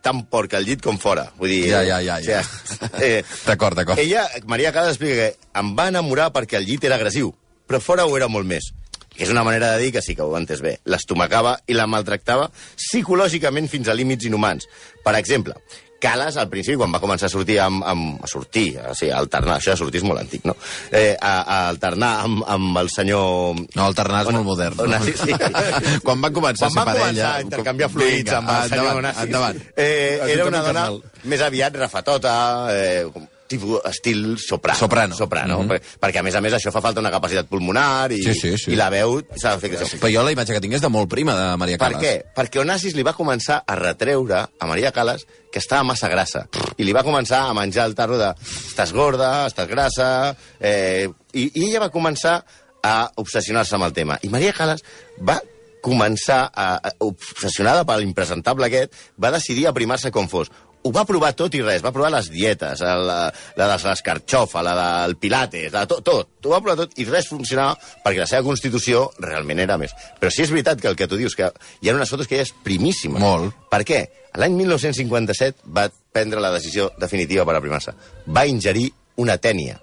tan 0.01 0.23
porc 0.29 0.53
al 0.57 0.65
llit 0.67 0.81
com 0.83 0.97
fora. 1.01 1.27
Vull 1.37 1.49
dir... 1.53 1.61
Ja, 1.71 1.81
ja, 1.85 2.01
ja, 2.01 2.19
ja. 2.25 2.41
O 2.41 2.67
sigui, 2.73 2.91
eh, 3.07 3.23
D'acord, 3.45 3.77
d'acord. 3.77 4.01
ella, 4.01 4.27
Maria 4.49 4.73
Calas, 4.75 4.97
explica 4.97 5.29
que 5.31 5.59
em 5.61 5.73
va 5.77 5.87
enamorar 5.93 6.31
perquè 6.35 6.57
el 6.59 6.65
llit 6.69 6.85
era 6.89 6.97
agressiu, 6.99 7.33
però 7.67 7.79
fora 7.83 8.05
ho 8.05 8.17
era 8.17 8.27
molt 8.31 8.49
més. 8.49 8.71
És 9.21 9.29
una 9.29 9.43
manera 9.43 9.73
de 9.75 9.83
dir 9.83 9.91
que 9.91 10.01
sí 10.01 10.15
que 10.15 10.23
ho 10.23 10.33
ha 10.33 10.39
entès 10.39 10.61
bé. 10.63 10.77
L'estomacava 10.87 11.57
i 11.67 11.75
la 11.75 11.85
maltractava 11.85 12.47
psicològicament 12.79 13.67
fins 13.69 13.89
a 13.91 13.93
límits 13.93 14.25
inhumans. 14.25 14.65
Per 15.03 15.13
exemple, 15.19 15.53
Calas, 16.01 16.37
al 16.41 16.49
principi, 16.49 16.77
quan 16.81 16.93
va 16.93 16.99
començar 17.03 17.29
a 17.29 17.33
sortir 17.33 17.59
amb... 17.61 17.83
amb 17.87 18.23
a 18.25 18.29
sortir, 18.31 18.75
o 18.81 18.93
sigui, 18.97 19.11
a 19.13 19.19
alternar, 19.21 19.57
això 19.59 19.75
de 19.75 19.79
sortir 19.79 20.01
és 20.01 20.05
molt 20.07 20.21
antic, 20.21 20.43
no? 20.49 20.55
Eh, 20.91 21.13
a, 21.15 21.33
a 21.41 21.57
alternar 21.71 22.11
amb, 22.25 22.41
amb 22.49 22.79
el 22.81 22.89
senyor... 22.93 23.59
No, 23.77 23.87
el 23.87 23.97
Ternà 23.97 24.23
és 24.25 24.31
molt 24.33 24.47
modern. 24.47 24.79
No? 24.81 24.87
Onassis, 24.89 25.21
sí. 25.21 25.35
Quan 26.05 26.23
van 26.23 26.33
començar 26.35 26.67
Quan 26.67 26.71
a 26.71 26.73
ser 26.73 26.81
van 26.81 26.89
parella... 26.91 27.11
començar 27.11 27.33
a 27.33 27.45
intercanviar 27.45 27.91
fluids 27.93 28.17
Vinga, 28.17 28.39
amb 28.39 28.53
el 28.55 28.69
senyor 28.71 28.81
endavant, 28.81 29.03
Onassis, 29.03 29.27
endavant. 29.29 29.61
eh, 29.75 30.33
era 30.35 30.49
una 30.49 30.63
dona 30.65 30.87
més 31.31 31.45
aviat 31.45 31.77
refetota, 31.83 32.33
eh, 32.73 33.05
tipus 33.51 33.81
estil 33.89 34.37
soprano. 34.41 34.79
Soprano. 34.79 35.15
Soprano, 35.15 35.59
mm 35.59 35.69
-hmm. 35.69 35.97
perquè 36.01 36.19
a 36.19 36.23
més 36.23 36.35
a 36.35 36.41
més 36.41 36.53
això 36.53 36.71
fa 36.71 36.81
falta 36.81 36.99
una 36.99 37.11
capacitat 37.11 37.47
pulmonar 37.47 38.11
i, 38.11 38.23
Sí, 38.23 38.33
sí, 38.33 38.57
sí. 38.57 38.71
i 38.71 38.75
la 38.75 38.89
veu 38.89 39.21
s'ha 39.35 39.55
de 39.55 39.59
fer 39.59 39.69
créixer. 39.75 39.99
Però 39.99 40.11
jo 40.13 40.23
la 40.23 40.31
imatge 40.31 40.53
que 40.53 40.61
tinc 40.61 40.73
és 40.73 40.81
de 40.81 40.89
molt 40.89 41.09
prima, 41.09 41.35
de 41.35 41.57
Maria 41.57 41.77
Per 41.77 41.91
Calas. 41.91 42.03
què? 42.03 42.23
Perquè 42.35 42.59
Onassis 42.61 42.95
li 42.95 43.03
va 43.03 43.13
començar 43.13 43.63
a 43.67 43.75
retreure 43.75 44.47
a 44.59 44.65
Maria 44.65 44.91
Calas 44.91 45.25
que 45.51 45.59
estava 45.59 45.83
massa 45.83 46.07
grassa. 46.07 46.47
I 46.77 46.83
li 46.83 46.93
va 46.93 47.03
començar 47.03 47.49
a 47.49 47.53
menjar 47.53 47.85
el 47.85 47.95
tarro 47.95 48.17
de 48.17 48.33
estàs 48.41 48.91
gorda, 48.93 49.47
estàs 49.47 49.67
grassa... 49.67 50.35
Eh, 50.59 51.09
i, 51.33 51.51
I 51.55 51.69
ella 51.69 51.79
va 51.79 51.89
començar 51.89 52.43
a 52.83 53.11
obsessionar-se 53.15 53.75
amb 53.75 53.85
el 53.85 53.93
tema. 53.93 54.17
I 54.21 54.29
Maria 54.29 54.53
Calas 54.53 54.81
va 55.19 55.39
començar, 55.81 56.51
a, 56.53 56.75
a, 56.77 56.91
obsessionada 56.99 57.83
per 57.85 57.97
l'impresentable 57.99 58.67
aquest, 58.69 58.93
va 59.21 59.31
decidir 59.33 59.67
aprimar-se 59.67 60.11
com 60.11 60.29
fos. 60.29 60.51
Ho 60.81 60.91
va 60.95 61.03
provar 61.05 61.33
tot 61.37 61.53
i 61.53 61.61
res, 61.61 61.83
va 61.85 61.91
provar 61.93 62.09
les 62.15 62.29
dietes, 62.33 62.81
la, 62.81 63.27
la 63.57 63.67
de 63.69 63.75
l'escarxofa, 63.83 64.63
la 64.65 64.73
del 64.77 65.13
pilates, 65.21 65.67
la, 65.73 65.83
tot, 65.89 66.01
tot, 66.05 66.31
ho 66.41 66.53
va 66.53 66.61
provar 66.63 66.79
tot 66.79 66.95
i 66.97 67.05
res 67.05 67.29
funcionava 67.29 67.75
perquè 68.01 68.23
la 68.23 68.29
seva 68.29 68.47
constitució 68.47 69.03
realment 69.21 69.61
era 69.61 69.77
més. 69.77 69.93
Però 70.17 70.31
sí 70.33 70.41
és 70.45 70.53
veritat 70.53 70.81
que 70.81 70.89
el 70.89 70.97
que 70.97 71.09
tu 71.11 71.19
dius, 71.21 71.37
que 71.37 71.51
hi 71.81 71.91
ha 71.91 71.95
unes 71.97 72.09
fotos 72.09 72.29
que 72.29 72.39
ella 72.39 72.47
és 72.47 72.53
primíssima. 72.65 73.21
Molt. 73.21 73.53
Per 73.69 73.83
què? 73.85 74.01
L'any 74.41 74.57
1957 74.57 75.69
va 75.75 75.85
prendre 76.11 76.41
la 76.41 76.53
decisió 76.55 76.89
definitiva 76.99 77.45
per 77.45 77.59
aprimar-se. 77.59 77.93
Va 78.25 78.47
ingerir 78.49 78.87
una 79.21 79.37
tènia, 79.37 79.77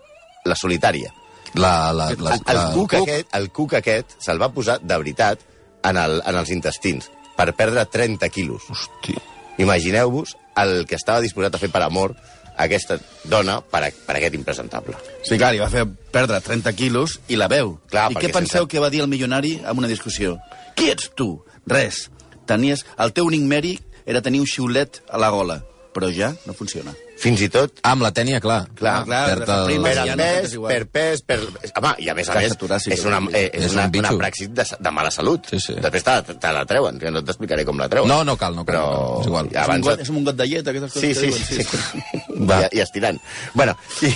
la 0.48 0.56
solitària. 0.58 1.12
La, 1.54 1.92
la, 1.92 2.10
la, 2.18 2.34
El, 2.34 2.42
el, 2.42 2.58
la, 2.58 2.66
cuc 2.74 2.98
aquest, 2.98 3.30
el 3.38 3.48
cuc 3.54 3.78
aquest 3.78 4.18
se'l 4.24 4.40
va 4.40 4.50
posar 4.52 4.78
de 4.82 4.98
veritat 5.00 5.46
en, 5.86 5.96
el, 5.96 6.18
en 6.26 6.36
els 6.42 6.50
intestins 6.52 7.08
per 7.38 7.52
perdre 7.56 7.86
30 7.86 8.28
quilos. 8.34 8.66
Hosti. 8.72 9.14
Imagineu-vos 9.62 10.34
el 10.64 10.84
que 10.86 10.96
estava 10.98 11.20
disposat 11.24 11.54
a 11.54 11.60
fer 11.62 11.70
per 11.70 11.82
amor 11.86 12.14
aquesta 12.58 12.98
dona 13.30 13.60
per, 13.62 13.84
a, 13.86 13.90
per 14.06 14.16
aquest 14.18 14.34
impresentable. 14.34 14.96
Sí, 15.22 15.36
clar, 15.38 15.52
li 15.54 15.60
va 15.62 15.68
fer 15.70 15.84
perdre 15.86 16.40
30 16.42 16.72
quilos 16.74 17.18
i 17.30 17.36
la 17.38 17.46
veu. 17.50 17.76
Clar, 17.90 18.08
I 18.10 18.16
què 18.18 18.32
penseu 18.32 18.64
sense- 18.64 18.68
que 18.72 18.80
va 18.82 18.90
dir 18.90 19.00
el 19.04 19.08
milionari 19.10 19.60
en 19.62 19.78
una 19.78 19.86
discussió? 19.90 20.38
Qui 20.74 20.90
ets 20.90 21.10
tu? 21.14 21.36
Res. 21.66 22.08
Tenies... 22.48 22.84
El 22.98 23.12
teu 23.14 23.28
únic 23.30 23.42
mèrit 23.46 23.84
era 24.08 24.22
tenir 24.24 24.40
un 24.40 24.46
xiulet 24.48 25.02
a 25.10 25.18
la 25.20 25.28
gola, 25.30 25.60
però 25.94 26.08
ja 26.10 26.32
no 26.46 26.54
funciona. 26.56 26.94
Fins 27.18 27.40
i 27.42 27.48
tot 27.50 27.80
Ah, 27.82 27.92
amb 27.96 28.04
la 28.04 28.12
tènia, 28.14 28.38
clar. 28.40 28.60
Clar, 28.78 29.00
clar, 29.08 29.20
perd 29.32 29.48
el... 29.50 29.72
per 29.82 29.94
ja 29.96 30.04
no 30.14 30.22
pes, 30.22 30.52
per 30.68 30.80
pes, 30.94 31.22
per... 31.26 31.38
Home, 31.80 31.92
i 32.04 32.08
a 32.12 32.14
més 32.14 32.28
a 32.30 32.36
més, 32.38 32.54
és 32.94 33.04
una, 33.08 33.18
eh, 33.32 33.48
és 33.52 33.64
És 33.66 33.72
una, 33.74 33.86
un 33.90 33.98
una 34.04 34.12
praxis 34.20 34.52
de, 34.54 34.66
de 34.78 34.92
mala 34.94 35.10
salut. 35.10 35.48
Sí, 35.50 35.58
sí. 35.64 35.74
Després 35.82 36.06
te, 36.06 36.16
te 36.38 36.52
la 36.54 36.62
treuen, 36.70 37.00
que 37.02 37.10
no 37.10 37.24
t'explicaré 37.26 37.64
com 37.66 37.80
la 37.82 37.88
treuen. 37.90 38.06
No, 38.08 38.20
no 38.28 38.36
cal, 38.38 38.54
no 38.54 38.62
cal, 38.64 38.70
Però... 38.74 38.84
no 38.86 39.02
cal, 39.02 39.20
és 39.20 39.26
igual. 39.32 39.50
I 39.50 39.56
És 39.56 39.58
un, 39.58 39.64
abans... 39.64 39.88
got, 39.90 40.04
és 40.06 40.12
un 40.14 40.24
got 40.30 40.38
de 40.38 40.46
llet, 40.52 40.70
aquestes 40.74 40.94
coses 40.94 41.02
Sí, 41.02 41.08
que 41.08 41.20
sí, 41.20 41.26
diuen. 41.26 41.44
sí. 41.44 42.22
sí. 42.28 42.44
Va. 42.52 42.60
I, 42.68 42.78
I 42.78 42.84
estirant. 42.86 43.18
Bueno, 43.58 43.74
i, 44.06 44.14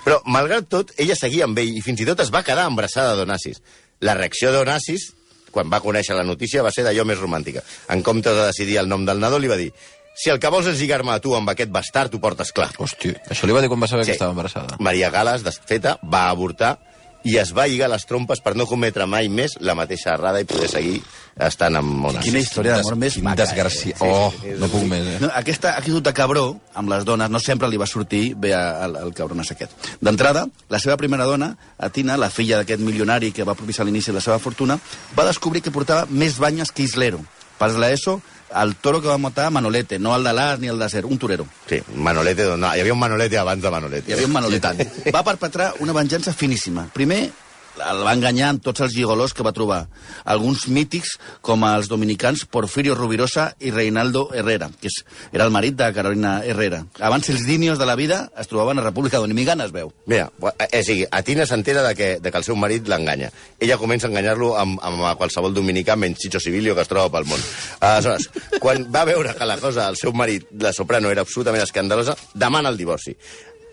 Però, 0.00 0.16
malgrat 0.32 0.64
tot, 0.72 0.94
ella 0.96 1.12
seguia 1.18 1.44
amb 1.44 1.58
ell 1.60 1.74
i 1.76 1.82
fins 1.84 2.00
i 2.00 2.06
tot 2.08 2.22
es 2.24 2.30
va 2.32 2.40
quedar 2.46 2.64
embarassada 2.70 3.12
d'Onassis. 3.18 3.60
La 4.00 4.14
reacció 4.16 4.48
d'Onassis, 4.54 5.10
quan 5.52 5.68
va 5.68 5.82
conèixer 5.84 6.16
la 6.16 6.24
notícia, 6.24 6.62
va 6.64 6.72
ser 6.72 6.86
d'allò 6.86 7.04
més 7.04 7.20
romàntica. 7.20 7.60
En 7.92 8.00
comptes 8.06 8.32
de 8.32 8.46
decidir 8.48 8.78
el 8.80 8.88
nom 8.88 9.04
del 9.04 9.20
nadó, 9.20 9.36
li 9.42 9.50
va 9.50 9.58
dir 9.60 9.68
si 10.14 10.30
el 10.30 10.38
que 10.40 10.48
vols 10.52 10.66
és 10.66 10.78
lligar-me 10.80 11.12
a 11.14 11.20
tu 11.20 11.34
amb 11.36 11.48
aquest 11.52 11.70
bastard, 11.72 12.14
ho 12.14 12.20
portes 12.20 12.52
clar. 12.52 12.70
Hosti, 12.78 13.14
això 13.30 13.46
li 13.48 13.52
va 13.56 13.60
dir 13.64 13.68
quan 13.72 13.80
va 13.80 13.88
saber 13.88 14.04
Sí. 14.04 14.10
que 14.12 14.18
estava 14.18 14.32
embarassada. 14.32 14.76
Maria 14.78 15.10
Gales, 15.10 15.42
desfeta, 15.42 15.98
va 16.04 16.28
avortar 16.28 16.78
i 17.22 17.34
es 17.36 17.50
va 17.52 17.66
lligar 17.68 17.90
les 17.92 18.06
trompes 18.08 18.40
per 18.40 18.54
no 18.56 18.64
cometre 18.64 19.04
mai 19.04 19.28
més 19.28 19.58
la 19.60 19.74
mateixa 19.76 20.14
errada 20.14 20.40
i 20.40 20.46
poder 20.48 20.68
seguir 20.72 21.02
estant 21.36 21.76
amb 21.76 22.06
Onassis. 22.06 22.30
Quina 22.30 22.40
història 22.40 22.76
d'amor 22.78 22.96
més 22.96 23.12
Quin 23.18 23.24
maca. 23.24 23.42
desgraci... 23.44 23.90
eh? 23.90 23.96
Oh, 24.00 24.32
sí, 24.40 24.54
no 24.56 24.68
puc 24.72 24.86
més, 24.88 25.04
eh? 25.06 25.18
No, 25.20 25.28
aquesta 25.36 25.74
actitud 25.76 26.02
de 26.02 26.14
cabró 26.16 26.46
amb 26.74 26.88
les 26.88 27.04
dones 27.04 27.28
no 27.28 27.38
sempre 27.38 27.68
li 27.68 27.76
va 27.76 27.86
sortir 27.86 28.34
bé 28.40 28.54
al, 28.56 28.96
al 28.96 29.12
cabronàs 29.12 29.52
aquest. 29.52 29.70
D'entrada, 30.00 30.46
la 30.70 30.78
seva 30.80 30.96
primera 30.96 31.24
dona, 31.28 31.50
Atina, 31.76 32.16
la 32.16 32.30
filla 32.30 32.56
d'aquest 32.62 32.80
milionari 32.80 33.32
que 33.32 33.44
va 33.44 33.54
propiciar 33.54 33.84
l'inici 33.84 34.10
de 34.12 34.16
la 34.16 34.24
seva 34.24 34.38
fortuna, 34.38 34.78
va 35.16 35.26
descobrir 35.28 35.60
que 35.60 35.70
portava 35.70 36.06
més 36.08 36.38
banyes 36.40 36.72
que 36.72 36.84
Islero. 36.88 37.20
Per 37.60 37.68
l'ESO, 37.76 38.22
el 38.56 38.74
toro 38.76 39.00
que 39.00 39.08
va 39.08 39.18
matar 39.18 39.50
Manolete, 39.50 39.98
no 39.98 40.14
el 40.16 40.24
de 40.24 40.32
l'As 40.32 40.58
ni 40.60 40.68
el 40.68 40.78
de 40.78 40.88
Ser, 40.90 41.04
un 41.06 41.18
torero. 41.18 41.46
Sí, 41.68 41.80
Manolete, 41.94 42.48
no, 42.56 42.74
hi 42.74 42.80
havia 42.80 42.94
un 42.94 42.98
Manolete 42.98 43.38
abans 43.38 43.62
de 43.62 43.70
Manolete. 43.70 44.10
Hi 44.10 44.16
havia 44.18 44.26
un 44.26 44.32
Manolete. 44.32 44.88
Va 45.14 45.22
perpetrar 45.24 45.74
una 45.80 45.94
venjança 45.96 46.32
finíssima. 46.32 46.88
Primer, 46.92 47.30
el 47.78 48.02
va 48.04 48.14
enganyar 48.16 48.50
amb 48.52 48.62
tots 48.64 48.82
els 48.84 48.94
gigolos 48.94 49.34
que 49.34 49.44
va 49.46 49.54
trobar. 49.56 49.84
Alguns 50.24 50.66
mítics, 50.68 51.16
com 51.44 51.64
els 51.68 51.88
dominicans 51.90 52.44
Porfirio 52.50 52.96
Rubirosa 52.98 53.50
i 53.60 53.72
Reinaldo 53.74 54.28
Herrera, 54.34 54.70
que 54.80 54.90
és, 54.90 55.00
era 55.32 55.46
el 55.46 55.54
marit 55.54 55.76
de 55.78 55.90
Carolina 55.96 56.40
Herrera. 56.44 56.82
Abans 57.00 57.30
els 57.32 57.46
dinios 57.46 57.78
de 57.78 57.88
la 57.88 57.96
vida 57.96 58.20
es 58.38 58.50
trobaven 58.50 58.78
a 58.78 58.86
República 58.86 59.18
Dominicana, 59.22 59.66
es 59.68 59.72
veu. 59.72 59.92
Mira, 60.10 60.30
eh, 60.58 60.80
o 60.80 60.82
sigui, 60.84 61.06
Atina 61.10 61.46
s'entera 61.46 61.84
de, 61.86 61.94
que, 61.94 62.10
de 62.20 62.30
que 62.32 62.40
el 62.40 62.46
seu 62.46 62.58
marit 62.58 62.88
l'enganya. 62.90 63.30
Ella 63.60 63.78
comença 63.80 64.08
a 64.08 64.10
enganyar-lo 64.12 64.54
amb, 64.58 64.80
amb 64.82 65.04
qualsevol 65.20 65.54
dominicà 65.54 65.96
menys 65.96 66.20
Chicho 66.24 66.40
Civilio 66.40 66.74
que 66.74 66.84
es 66.84 66.90
troba 66.90 67.12
pel 67.12 67.28
món. 67.30 67.40
Aleshores, 67.80 68.28
quan 68.60 68.86
va 68.92 69.06
veure 69.08 69.34
que 69.36 69.48
la 69.48 69.58
cosa, 69.60 69.88
el 69.88 69.98
seu 70.00 70.12
marit, 70.16 70.48
la 70.60 70.74
soprano, 70.76 71.10
era 71.10 71.24
absolutament 71.26 71.64
escandalosa, 71.64 72.16
demana 72.34 72.72
el 72.72 72.80
divorci. 72.80 73.16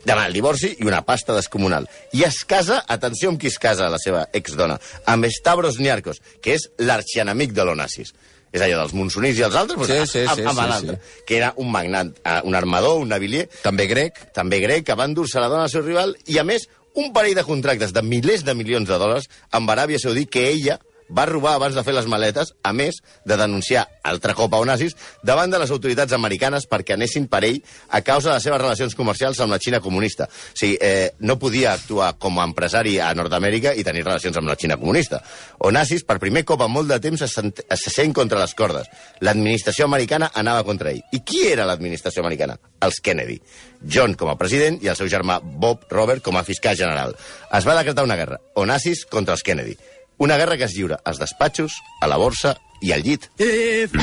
Demana 0.08 0.30
el 0.32 0.38
divorci 0.38 0.72
i 0.80 0.88
una 0.88 1.02
pasta 1.06 1.36
descomunal. 1.36 1.90
I 2.16 2.24
es 2.28 2.40
casa, 2.48 2.80
atenció 2.88 3.30
amb 3.34 3.42
qui 3.42 3.50
es 3.52 3.60
casa 3.60 3.90
la 3.92 4.00
seva 4.00 4.24
exdona, 4.34 4.80
amb 5.06 5.28
Stavros 5.34 5.80
Niarcos, 5.84 6.22
que 6.42 6.56
és 6.56 6.70
l'arxienemic 6.80 7.52
de 7.58 7.66
l'Onassis. 7.68 8.14
És 8.56 8.64
allò 8.64 8.78
dels 8.80 8.94
monsonís 8.96 9.38
i 9.38 9.44
els 9.44 9.56
altres, 9.60 9.82
Sí, 9.84 9.94
doncs, 10.00 10.12
sí, 10.16 10.22
amb, 10.24 10.40
sí, 10.40 10.46
amb 10.48 10.62
sí, 10.62 10.68
l'altre, 10.72 10.96
sí. 11.04 11.24
que 11.28 11.38
era 11.38 11.52
un 11.60 11.70
magnat, 11.72 12.14
eh, 12.24 12.40
un 12.48 12.56
armador, 12.56 13.02
un 13.04 13.10
navilier, 13.12 13.50
També 13.62 13.88
grec. 13.92 14.32
també 14.34 14.62
grec, 14.64 14.86
que 14.88 14.96
va 14.96 15.06
endur-se 15.06 15.40
la 15.44 15.50
dona 15.52 15.64
al 15.68 15.70
seu 15.70 15.84
rival, 15.84 16.16
i 16.26 16.40
a 16.40 16.46
més, 16.48 16.70
un 16.96 17.12
parell 17.14 17.36
de 17.36 17.44
contractes 17.44 17.92
de 17.94 18.02
milers 18.02 18.46
de 18.48 18.56
milions 18.56 18.88
de 18.88 18.98
dòlars 18.98 19.28
amb 19.52 19.70
Aràbia 19.70 20.00
Saudí 20.00 20.26
que 20.26 20.48
ella 20.50 20.80
va 21.10 21.26
robar 21.26 21.56
abans 21.56 21.76
de 21.76 21.84
fer 21.84 21.94
les 21.96 22.08
maletes, 22.10 22.54
a 22.64 22.74
més 22.74 23.00
de 23.26 23.38
denunciar 23.40 23.86
altre 24.08 24.34
cop 24.38 24.54
a 24.54 24.62
Onassis 24.64 24.96
davant 25.24 25.52
de 25.52 25.60
les 25.62 25.72
autoritats 25.72 26.16
americanes 26.16 26.68
perquè 26.70 26.96
anessin 26.96 27.28
per 27.32 27.44
ell 27.48 27.60
a 27.90 28.02
causa 28.02 28.30
de 28.30 28.36
les 28.38 28.48
seves 28.48 28.62
relacions 28.62 28.96
comercials 28.96 29.40
amb 29.44 29.54
la 29.56 29.60
Xina 29.64 29.82
comunista. 29.84 30.28
O 30.28 30.58
sigui, 30.58 30.78
eh, 30.82 31.12
no 31.20 31.40
podia 31.40 31.74
actuar 31.74 32.14
com 32.20 32.40
a 32.40 32.48
empresari 32.48 32.98
a 33.00 33.14
Nord-Amèrica 33.16 33.74
i 33.76 33.86
tenir 33.88 34.06
relacions 34.06 34.38
amb 34.38 34.50
la 34.50 34.58
Xina 34.60 34.78
comunista. 34.78 35.22
Onassis, 35.60 36.04
per 36.08 36.20
primer 36.20 36.44
cop 36.46 36.62
en 36.66 36.72
molt 36.72 36.92
de 36.92 37.00
temps, 37.04 37.20
se, 37.20 37.28
sent, 37.28 37.64
se 37.76 37.94
sent 37.94 38.14
contra 38.14 38.40
les 38.40 38.56
cordes. 38.58 38.88
L'administració 39.22 39.86
americana 39.86 40.32
anava 40.34 40.64
contra 40.68 40.92
ell. 40.92 41.04
I 41.12 41.24
qui 41.24 41.46
era 41.48 41.68
l'administració 41.68 42.24
americana? 42.24 42.58
Els 42.82 43.02
Kennedy. 43.04 43.40
John 43.82 44.16
com 44.18 44.30
a 44.32 44.38
president 44.38 44.80
i 44.82 44.90
el 44.90 44.98
seu 44.98 45.10
germà 45.12 45.40
Bob 45.42 45.86
Robert 45.92 46.24
com 46.26 46.38
a 46.38 46.46
fiscal 46.48 46.78
general. 46.78 47.16
Es 47.54 47.68
va 47.68 47.78
decretar 47.78 48.06
una 48.06 48.18
guerra. 48.18 48.42
Onassis 48.56 49.06
contra 49.10 49.38
els 49.38 49.46
Kennedy. 49.46 49.78
Una 50.18 50.38
guerra 50.38 50.58
que 50.58 50.66
es 50.66 50.74
lliura 50.74 51.00
als 51.06 51.20
despatxos, 51.20 51.82
a 52.02 52.08
la 52.08 52.18
borsa 52.18 52.58
i 52.82 52.92
al 52.92 53.04
llit. 53.06 53.30
If 53.38 53.94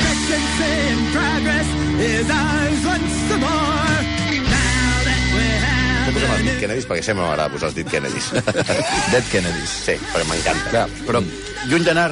posem 6.15 6.31
els 6.47 6.59
Kennedys 6.61 6.87
perquè 6.87 7.03
sempre 7.03 7.25
m'agrada 7.25 7.51
posar 7.51 7.69
els 7.71 7.77
dit 7.77 7.89
Kennedys. 7.91 8.31
Dead 9.11 9.27
Kennedys. 9.31 9.75
Sí, 9.89 9.97
perquè 10.13 10.25
m'encanta. 10.29 10.71
Clar, 10.71 10.87
però 11.07 11.21
lluny 11.67 11.87
d'anar 11.87 12.09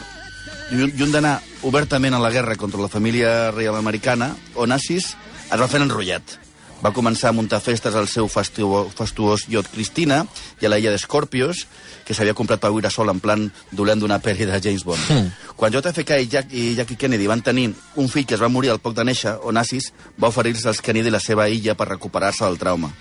lluny 0.74 1.12
d'anar 1.13 1.38
obertament 1.69 2.17
a 2.17 2.22
la 2.22 2.31
guerra 2.33 2.57
contra 2.60 2.81
la 2.81 2.91
família 2.91 3.51
reial 3.51 3.77
americana, 3.79 4.33
Onassis 4.55 5.13
es 5.13 5.60
va 5.60 5.69
fer 5.69 5.83
enrotllat. 5.83 6.43
Va 6.83 6.91
començar 6.91 7.29
a 7.31 7.35
muntar 7.35 7.61
festes 7.63 7.96
al 7.96 8.09
seu 8.11 8.27
fastuo, 8.27 8.83
fastuós 8.91 9.46
iot 9.48 9.69
Cristina 9.72 10.25
i 10.59 10.67
a 10.67 10.72
la 10.72 10.79
illa 10.81 10.91
d'Escorpios, 10.91 11.63
que 12.03 12.15
s'havia 12.15 12.35
comprat 12.35 12.59
per 12.59 12.74
viure 12.74 12.91
sol 12.91 13.11
en 13.13 13.22
plan 13.24 13.46
dolent 13.72 14.03
d'una 14.03 14.19
pel·li 14.19 14.50
de 14.50 14.59
James 14.59 14.83
Bond. 14.83 15.05
Mm. 15.07 15.55
Quan 15.55 15.72
JFK 15.72 16.19
i, 16.19 16.27
Jack, 16.27 16.51
i 16.51 16.74
Jackie 16.75 17.00
Kennedy 17.00 17.29
van 17.31 17.41
tenir 17.46 17.69
un 17.96 18.11
fill 18.11 18.27
que 18.27 18.35
es 18.35 18.43
va 18.43 18.51
morir 18.51 18.74
al 18.74 18.83
poc 18.83 18.98
de 18.98 19.07
néixer, 19.07 19.37
Onassis 19.48 19.93
va 20.19 20.27
oferir-se 20.33 20.67
als 20.74 20.83
Kennedy 20.83 21.13
la 21.13 21.24
seva 21.24 21.48
illa 21.48 21.77
per 21.79 21.87
recuperar-se 21.93 22.43
del 22.43 22.59
trauma. 22.59 22.91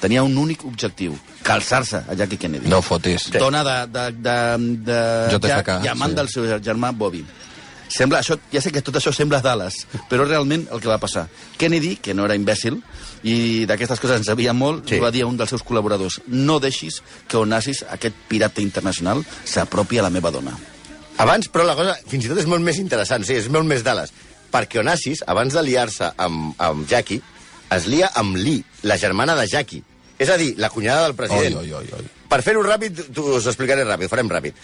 Tenia 0.00 0.22
un 0.24 0.36
únic 0.40 0.64
objectiu, 0.64 1.16
calçar-se 1.44 2.04
a 2.08 2.14
Jackie 2.16 2.38
Kennedy 2.40 2.68
No 2.72 2.80
fotis. 2.80 3.28
dona 3.32 3.60
de, 3.64 3.76
de, 3.92 4.04
de, 4.16 4.36
de 4.84 5.00
JFK, 5.36 5.80
ja, 5.80 5.80
i 5.84 5.92
amant 5.92 6.12
sí. 6.12 6.20
del 6.20 6.28
seu 6.32 6.46
germà 6.60 6.92
Bobby. 6.92 7.24
Sembla, 7.90 8.20
això, 8.22 8.36
ja 8.52 8.60
sé 8.62 8.70
que 8.70 8.82
tot 8.86 8.94
això 9.00 9.10
sembla 9.12 9.40
Dallas, 9.42 9.80
però 10.08 10.22
realment 10.24 10.68
el 10.70 10.80
que 10.80 10.88
va 10.88 11.00
passar. 11.02 11.24
Kennedy, 11.58 11.96
que 11.98 12.14
no 12.14 12.24
era 12.28 12.36
imbècil, 12.38 12.78
i 13.26 13.66
d'aquestes 13.66 13.98
coses 14.00 14.20
en 14.20 14.24
sabia 14.24 14.52
molt, 14.54 14.86
Sí. 14.88 15.00
va 15.02 15.10
dir 15.10 15.22
a 15.22 15.26
un 15.26 15.36
dels 15.36 15.50
seus 15.50 15.64
col·laboradors 15.66 16.20
no 16.28 16.60
deixis 16.60 17.02
que 17.26 17.36
Onassis, 17.36 17.84
aquest 17.90 18.14
pirata 18.28 18.62
internacional, 18.62 19.24
s'apropi 19.44 19.98
a 19.98 20.02
la 20.06 20.10
meva 20.10 20.30
dona. 20.30 20.54
Abans, 21.18 21.50
però, 21.50 21.66
la 21.66 21.74
cosa 21.74 21.98
fins 22.06 22.24
i 22.24 22.28
tot 22.28 22.38
és 22.38 22.46
molt 22.46 22.62
més 22.62 22.78
interessant, 22.78 23.24
sí, 23.26 23.34
és 23.34 23.50
molt 23.50 23.66
més 23.66 23.82
Dallas. 23.82 24.12
Perquè 24.50 24.80
Onassis, 24.80 25.24
abans 25.26 25.52
de 25.52 25.62
liar-se 25.62 26.12
amb, 26.16 26.54
amb 26.58 26.88
Jackie, 26.88 27.20
es 27.70 27.86
lia 27.86 28.10
amb 28.14 28.36
Lee, 28.36 28.64
la 28.82 28.96
germana 28.96 29.34
de 29.36 29.46
Jackie. 29.46 29.82
És 30.18 30.28
a 30.28 30.36
dir, 30.36 30.54
la 30.58 30.70
cunyada 30.70 31.04
del 31.04 31.14
president. 31.14 31.56
Oi, 31.56 31.72
oi, 31.72 31.82
oi, 31.82 31.92
oi. 31.98 32.08
Per 32.30 32.42
fer-ho 32.42 32.62
ràpid, 32.62 32.98
us 33.18 33.46
ho 33.46 33.50
explicaré 33.50 33.84
ràpid, 33.84 34.06
ho 34.06 34.08
farem 34.12 34.28
ràpid. 34.30 34.54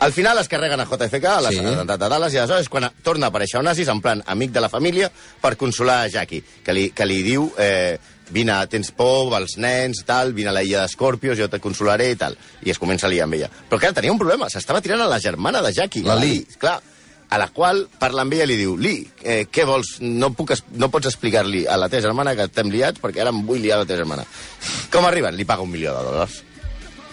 Al 0.00 0.12
final 0.12 0.38
es 0.38 0.48
carreguen 0.48 0.80
a 0.80 0.86
JFK, 0.86 1.24
a 1.26 1.50
Sí. 1.50 1.60
l'atemptat 1.62 2.00
de 2.00 2.08
Dallas, 2.08 2.34
i 2.34 2.38
aleshores 2.38 2.68
quan 2.68 2.90
torna 3.02 3.26
a 3.26 3.30
aparèixer 3.30 3.60
Onassis, 3.60 3.88
en 3.88 4.00
plan 4.02 4.22
amic 4.26 4.50
de 4.52 4.60
la 4.60 4.68
família, 4.68 5.10
per 5.40 5.56
consolar 5.56 6.02
a 6.04 6.08
Jackie, 6.08 6.42
que 6.64 6.72
li, 6.72 6.90
que 6.90 7.06
li 7.06 7.22
diu... 7.22 7.52
Eh, 7.58 7.98
vine, 8.30 8.54
tens 8.72 8.88
por, 8.96 9.34
els 9.36 9.58
nens, 9.60 9.98
tal, 10.08 10.32
vine 10.32 10.48
a 10.48 10.52
la 10.56 10.62
illa 10.64 10.80
d'Escorpios, 10.80 11.36
jo 11.36 11.46
te 11.52 11.58
consolaré 11.60 12.06
i 12.10 12.16
tal. 12.16 12.32
I 12.64 12.70
es 12.72 12.78
comença 12.80 13.04
a 13.06 13.10
liar 13.12 13.26
amb 13.26 13.34
ella. 13.36 13.50
Però 13.68 13.78
clar, 13.78 13.92
tenia 13.92 14.10
un 14.10 14.18
problema, 14.18 14.48
s'estava 14.48 14.80
tirant 14.80 15.02
a 15.04 15.06
la 15.06 15.18
germana 15.20 15.60
de 15.62 15.70
Jackie. 15.76 16.02
La 16.02 16.16
Lee. 16.16 16.46
Clar, 16.58 16.80
a 17.28 17.38
la 17.38 17.48
qual 17.52 17.86
parla 18.00 18.22
amb 18.24 18.32
ella 18.32 18.44
i 18.44 18.46
li 18.46 18.56
diu 18.56 18.78
Lee, 18.80 19.04
eh, 19.22 19.44
què 19.52 19.66
vols? 19.68 19.98
No, 20.00 20.32
puc, 20.32 20.54
no 20.72 20.88
pots 20.88 21.06
explicar-li 21.12 21.66
a 21.68 21.76
la 21.76 21.90
teva 21.92 22.00
germana 22.08 22.34
que 22.34 22.48
estem 22.48 22.72
liats 22.72 22.98
perquè 22.98 23.20
ara 23.20 23.30
em 23.30 23.44
vull 23.46 23.60
liar 23.60 23.76
a 23.76 23.84
la 23.84 23.86
teva 23.92 23.98
germana. 24.00 24.24
Com 24.90 25.04
arriben? 25.04 25.36
Li 25.36 25.44
paga 25.44 25.62
un 25.62 25.70
milió 25.70 25.92
de 25.92 26.04
dòlars. 26.08 26.40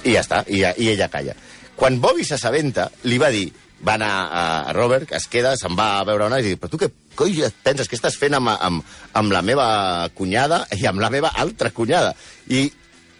I 0.05 0.13
ja 0.15 0.23
està, 0.23 0.45
i, 0.47 0.63
i 0.63 0.89
ella 0.95 1.09
calla. 1.11 1.35
Quan 1.81 1.95
Bobby 1.97 2.21
s'assabenta, 2.21 2.91
li 3.09 3.15
va 3.17 3.31
dir, 3.33 3.47
va 3.81 3.95
anar 3.97 4.09
a, 4.29 4.41
Robert, 4.77 5.07
que 5.09 5.17
es 5.17 5.25
queda, 5.25 5.55
se'n 5.57 5.73
va 5.73 5.95
a 5.97 6.03
veure 6.05 6.27
una 6.29 6.37
i 6.37 6.43
diu, 6.45 6.59
però 6.61 6.69
tu 6.69 6.77
què 6.77 6.91
coi 7.17 7.39
et 7.41 7.55
penses? 7.65 7.87
Què 7.89 7.97
estàs 7.97 8.19
fent 8.21 8.37
amb, 8.37 8.51
amb, 8.53 8.83
amb 9.17 9.33
la 9.33 9.41
meva 9.41 9.65
cunyada 10.13 10.59
i 10.77 10.85
amb 10.85 11.01
la 11.01 11.09
meva 11.09 11.31
altra 11.41 11.71
cunyada? 11.73 12.13
I 12.53 12.67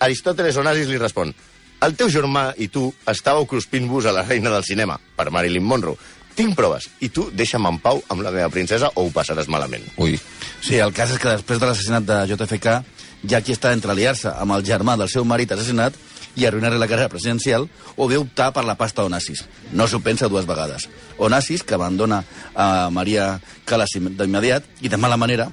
Aristòteles 0.05 0.59
Onassis 0.61 0.91
li 0.91 1.01
respon, 1.01 1.33
el 1.81 1.97
teu 1.97 2.13
germà 2.13 2.51
i 2.61 2.67
tu 2.69 2.85
estàveu 3.09 3.49
cruspint-vos 3.49 4.05
a 4.05 4.13
la 4.13 4.27
reina 4.27 4.53
del 4.53 4.67
cinema, 4.69 4.99
per 5.17 5.31
Marilyn 5.33 5.65
Monroe. 5.65 5.97
Tinc 6.37 6.53
proves, 6.53 6.85
i 7.01 7.09
tu 7.09 7.31
deixa'm 7.33 7.65
en 7.65 7.81
pau 7.81 8.03
amb 8.13 8.21
la 8.21 8.29
meva 8.29 8.53
princesa 8.53 8.93
o 8.93 9.07
ho 9.07 9.15
passaràs 9.15 9.49
malament. 9.49 9.89
Ui. 9.97 10.13
Sí, 10.61 10.77
el 10.77 10.93
cas 10.93 11.17
és 11.17 11.17
que 11.17 11.33
després 11.33 11.57
de 11.57 11.65
l'assassinat 11.65 12.05
de 12.05 12.21
JFK, 12.29 12.77
Jackie 13.25 13.57
està 13.57 13.73
entre 13.73 13.97
liar-se 13.97 14.29
amb 14.37 14.53
el 14.53 14.69
germà 14.69 14.99
del 15.01 15.09
seu 15.09 15.25
marit 15.25 15.49
assassinat 15.49 15.97
i 16.35 16.45
arruïnar 16.45 16.71
la 16.77 16.87
carrera 16.87 17.09
presidencial 17.11 17.67
o 17.95 18.07
bé 18.07 18.17
optar 18.17 18.51
per 18.55 18.63
la 18.65 18.77
pasta 18.79 19.03
Onassis. 19.03 19.43
No 19.73 19.87
s'ho 19.87 19.99
pensa 19.99 20.29
dues 20.31 20.47
vegades. 20.47 20.87
Onassis, 21.17 21.63
que 21.63 21.75
abandona 21.75 22.23
a 22.55 22.89
Maria 22.89 23.39
Callas 23.65 23.95
d'immediat 23.95 24.67
i 24.81 24.89
de 24.89 24.97
mala 24.97 25.17
manera, 25.17 25.51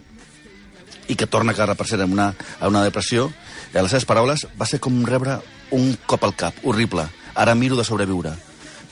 i 1.09 1.17
que 1.17 1.27
torna 1.27 1.53
a 1.57 1.75
per 1.75 1.87
ser 1.87 2.01
en 2.01 2.13
una, 2.13 2.35
a 2.61 2.69
una 2.69 2.85
depressió, 2.85 3.33
a 3.75 3.83
les 3.83 3.91
seves 3.91 4.05
paraules, 4.05 4.47
va 4.61 4.67
ser 4.67 4.79
com 4.81 5.05
rebre 5.05 5.41
un 5.71 5.97
cop 6.07 6.25
al 6.25 6.35
cap, 6.37 6.55
horrible. 6.65 7.09
Ara 7.35 7.55
miro 7.55 7.77
de 7.77 7.85
sobreviure. 7.85 8.33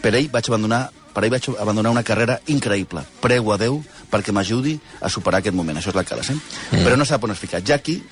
Per 0.01 0.15
ell 0.15 0.31
vaig 0.33 0.49
abandonar 0.49 0.91
per 1.17 1.25
ell 1.25 1.33
vaig 1.33 1.47
abandonar 1.57 1.95
una 1.95 2.05
carrera 2.05 2.41
increïble. 2.53 3.01
Prego 3.23 3.55
a 3.55 3.57
Déu 3.57 3.79
perquè 4.11 4.35
m'ajudi 4.37 4.75
a 5.01 5.09
superar 5.09 5.41
aquest 5.41 5.57
moment. 5.57 5.79
Això 5.81 5.89
és 5.89 5.97
la 5.97 6.05
Calas, 6.05 6.29
eh? 6.29 6.37
Mm. 6.37 6.83
Però 6.85 6.97
no 7.01 7.07
sap 7.09 7.25
on 7.25 7.33
es 7.33 7.41
fica. 7.41 7.63
Jackie 7.65 8.03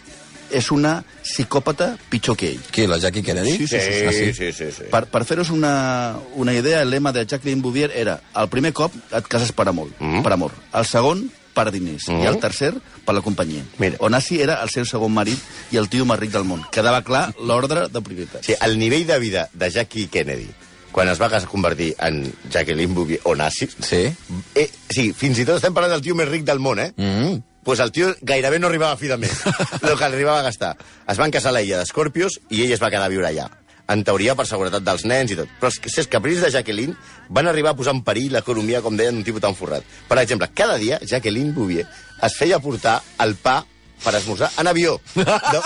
és 0.51 0.71
una 0.71 1.05
psicòpata 1.23 1.97
pitjor 2.11 2.37
que 2.37 2.51
ell. 2.53 2.61
Qui, 2.73 2.87
la 2.87 2.99
Jackie 2.99 3.23
Kennedy? 3.23 3.67
Sí, 3.67 3.77
Ah, 3.77 4.13
sí, 4.13 4.33
sí. 4.33 4.53
sí, 4.53 4.71
sí. 4.71 4.85
Per, 4.91 5.07
per 5.07 5.25
fer-vos 5.25 5.51
una, 5.51 6.17
una 6.35 6.53
idea, 6.55 6.83
el 6.83 6.91
lema 6.91 7.13
de 7.13 7.25
Jacqueline 7.27 7.63
Bouvier 7.63 7.91
era 7.95 8.21
el 8.37 8.49
primer 8.49 8.73
cop 8.73 8.93
et 9.13 9.27
cases 9.27 9.53
per 9.53 9.69
amor, 9.69 9.89
Mhm. 9.99 10.23
per 10.23 10.33
amor. 10.33 10.53
el 10.73 10.85
segon 10.87 11.31
per 11.55 11.71
diners, 11.71 12.09
i 12.09 12.25
el 12.27 12.39
tercer 12.43 12.73
per 13.05 13.15
la 13.15 13.21
companyia. 13.23 13.63
Mira. 13.79 13.97
Onassi 14.01 14.41
era 14.43 14.57
el 14.65 14.71
seu 14.71 14.85
segon 14.85 15.13
marit 15.15 15.39
i 15.71 15.77
el 15.77 15.89
tio 15.89 16.05
més 16.05 16.19
ric 16.19 16.33
del 16.33 16.43
món. 16.45 16.65
Quedava 16.73 17.03
clar 17.05 17.33
l'ordre 17.39 17.89
de 17.89 18.01
prioritats. 18.03 18.45
Sí, 18.47 18.55
el 18.61 18.77
nivell 18.79 19.07
de 19.07 19.19
vida 19.21 19.49
de 19.53 19.71
Jackie 19.71 20.09
Kennedy, 20.09 20.49
quan 20.91 21.09
es 21.09 21.21
va 21.21 21.29
convertir 21.47 21.95
en 22.01 22.33
Jacqueline 22.51 22.93
Bouvier 22.93 23.21
Onassis, 23.25 23.77
Sí? 23.81 24.13
eh, 24.57 24.71
sí, 24.91 25.13
fins 25.13 25.39
i 25.39 25.45
tot 25.45 25.57
estem 25.57 25.73
parlant 25.75 25.93
del 25.93 26.03
tio 26.03 26.15
més 26.17 26.29
ric 26.29 26.43
del 26.45 26.59
món, 26.59 26.79
eh? 26.81 26.93
Mm. 26.97 27.39
Pues 27.65 27.81
el 27.81 27.93
tio 27.93 28.15
gairebé 28.23 28.61
no 28.61 28.69
arribava 28.69 28.95
a 28.95 29.01
fi 29.01 29.11
de 29.11 29.19
mes, 29.19 29.35
el 29.83 29.99
que 29.99 30.05
arribava 30.05 30.41
a 30.41 30.47
gastar. 30.47 30.77
Es 31.09 31.21
van 31.21 31.35
casar 31.35 31.53
a 31.53 31.59
l'illa 31.59 31.81
d'Escorpios 31.81 32.41
i 32.51 32.65
ell 32.65 32.75
es 32.77 32.83
va 32.83 32.93
quedar 32.93 33.09
a 33.09 33.13
viure 33.13 33.31
allà. 33.31 33.49
En 33.91 34.01
teoria, 34.05 34.33
per 34.33 34.47
seguretat 34.49 34.85
dels 34.85 35.05
nens 35.05 35.35
i 35.35 35.37
tot. 35.37 35.51
Però 35.61 35.69
els, 35.69 35.81
els 35.85 36.09
capricis 36.09 36.45
de 36.45 36.53
Jacqueline 36.55 36.95
van 37.29 37.51
arribar 37.51 37.75
a 37.75 37.77
posar 37.77 37.93
en 37.93 38.01
perill 38.07 38.33
l'economia, 38.33 38.81
com 38.81 38.97
deien, 38.97 39.17
d'un 39.17 39.27
tipus 39.27 39.45
tan 39.45 39.57
forrat. 39.59 39.85
Per 40.09 40.17
exemple, 40.23 40.49
cada 40.57 40.79
dia 40.81 41.01
Jacqueline 41.05 41.53
Bouvier 41.53 41.85
es 42.25 42.37
feia 42.39 42.63
portar 42.65 43.01
el 43.21 43.37
pa 43.37 43.59
per 44.05 44.15
esmorzar 44.19 44.51
en 44.61 44.69
avió 44.71 44.95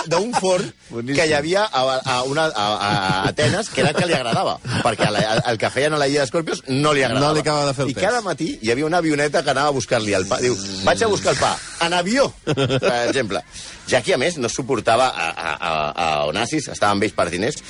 d'un 0.07 0.31
forn 0.39 0.69
que 1.17 1.27
hi 1.27 1.35
havia 1.37 1.65
a, 1.67 1.83
a, 1.99 2.17
una, 2.31 2.47
a, 2.49 2.67
a 2.89 2.93
Atenes, 3.29 3.71
que 3.71 3.83
era 3.83 3.91
el 3.91 3.99
que 3.99 4.07
li 4.09 4.17
agradava, 4.17 4.59
perquè 4.85 5.11
la, 5.13 5.23
el 5.51 5.59
que 5.61 5.71
feien 5.75 5.97
a 5.97 6.01
la 6.01 6.09
illa 6.11 6.25
d'Escorpios 6.25 6.63
no 6.69 6.95
li 6.95 7.05
agradava. 7.05 7.27
No 7.27 7.35
li 7.37 7.43
acabava 7.45 7.71
de 7.71 7.75
fer 7.77 7.87
el 7.87 7.93
I 7.93 7.97
pes. 7.99 8.05
cada 8.05 8.23
matí 8.25 8.51
hi 8.63 8.73
havia 8.75 8.87
una 8.87 9.03
avioneta 9.03 9.43
que 9.43 9.53
anava 9.55 9.73
a 9.73 9.77
buscar-li 9.77 10.15
el 10.17 10.29
pa. 10.31 10.41
Diu, 10.43 10.57
vaig 10.87 11.03
a 11.03 11.11
buscar 11.11 11.35
el 11.35 11.41
pa, 11.41 11.53
en 11.87 11.99
avió, 11.99 12.29
per 12.45 12.95
exemple. 13.09 13.43
Jackie, 13.89 14.15
a 14.15 14.21
més, 14.21 14.39
no 14.39 14.51
suportava 14.53 15.09
a, 15.09 15.29
a, 15.31 15.53
a, 15.55 15.75
a 15.91 16.09
Onassis, 16.31 16.71
estava 16.73 16.95
amb 16.97 17.07
ells 17.07 17.17
per 17.17 17.29
diners, 17.33 17.61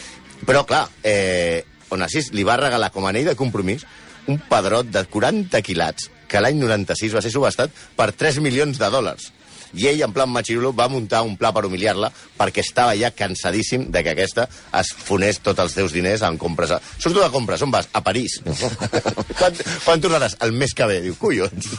però, 0.46 0.64
clar, 0.68 0.84
eh, 1.06 1.64
Onassis 1.94 2.32
li 2.36 2.44
va 2.44 2.58
regalar 2.60 2.92
com 2.94 3.06
a 3.06 3.12
anell 3.14 3.30
de 3.30 3.36
compromís 3.38 3.86
un 4.28 4.38
padrot 4.50 4.90
de 4.92 5.04
40 5.08 5.62
quilats 5.64 6.10
que 6.28 6.40
l'any 6.44 6.58
96 6.60 7.14
va 7.16 7.22
ser 7.24 7.32
subestat 7.32 7.72
per 7.96 8.10
3 8.12 8.42
milions 8.44 8.78
de 8.78 8.90
dòlars. 8.92 9.32
I 9.74 9.86
ell, 9.90 10.02
en 10.02 10.12
plan 10.12 10.30
machirulo, 10.30 10.72
va 10.72 10.88
muntar 10.88 11.22
un 11.26 11.36
pla 11.36 11.52
per 11.52 11.64
humiliar-la 11.66 12.10
perquè 12.38 12.62
estava 12.64 12.94
ja 12.96 13.10
cansadíssim 13.10 13.90
de 13.92 14.02
que 14.04 14.14
aquesta 14.14 14.48
es 14.78 14.92
fonés 14.94 15.40
tots 15.44 15.60
els 15.60 15.72
seus 15.76 15.92
diners 15.92 16.22
en 16.22 16.38
compres. 16.38 16.70
A... 16.72 16.80
Surto 16.98 17.20
de 17.20 17.30
compres, 17.34 17.62
on 17.62 17.70
vas? 17.74 17.88
A 17.92 18.02
París. 18.04 18.38
quan, 19.38 19.54
quan 19.84 20.00
tornaràs? 20.00 20.36
El 20.44 20.52
mes 20.52 20.72
que 20.74 20.86
ve. 20.86 21.00
Diu, 21.04 21.16
collons. 21.20 21.68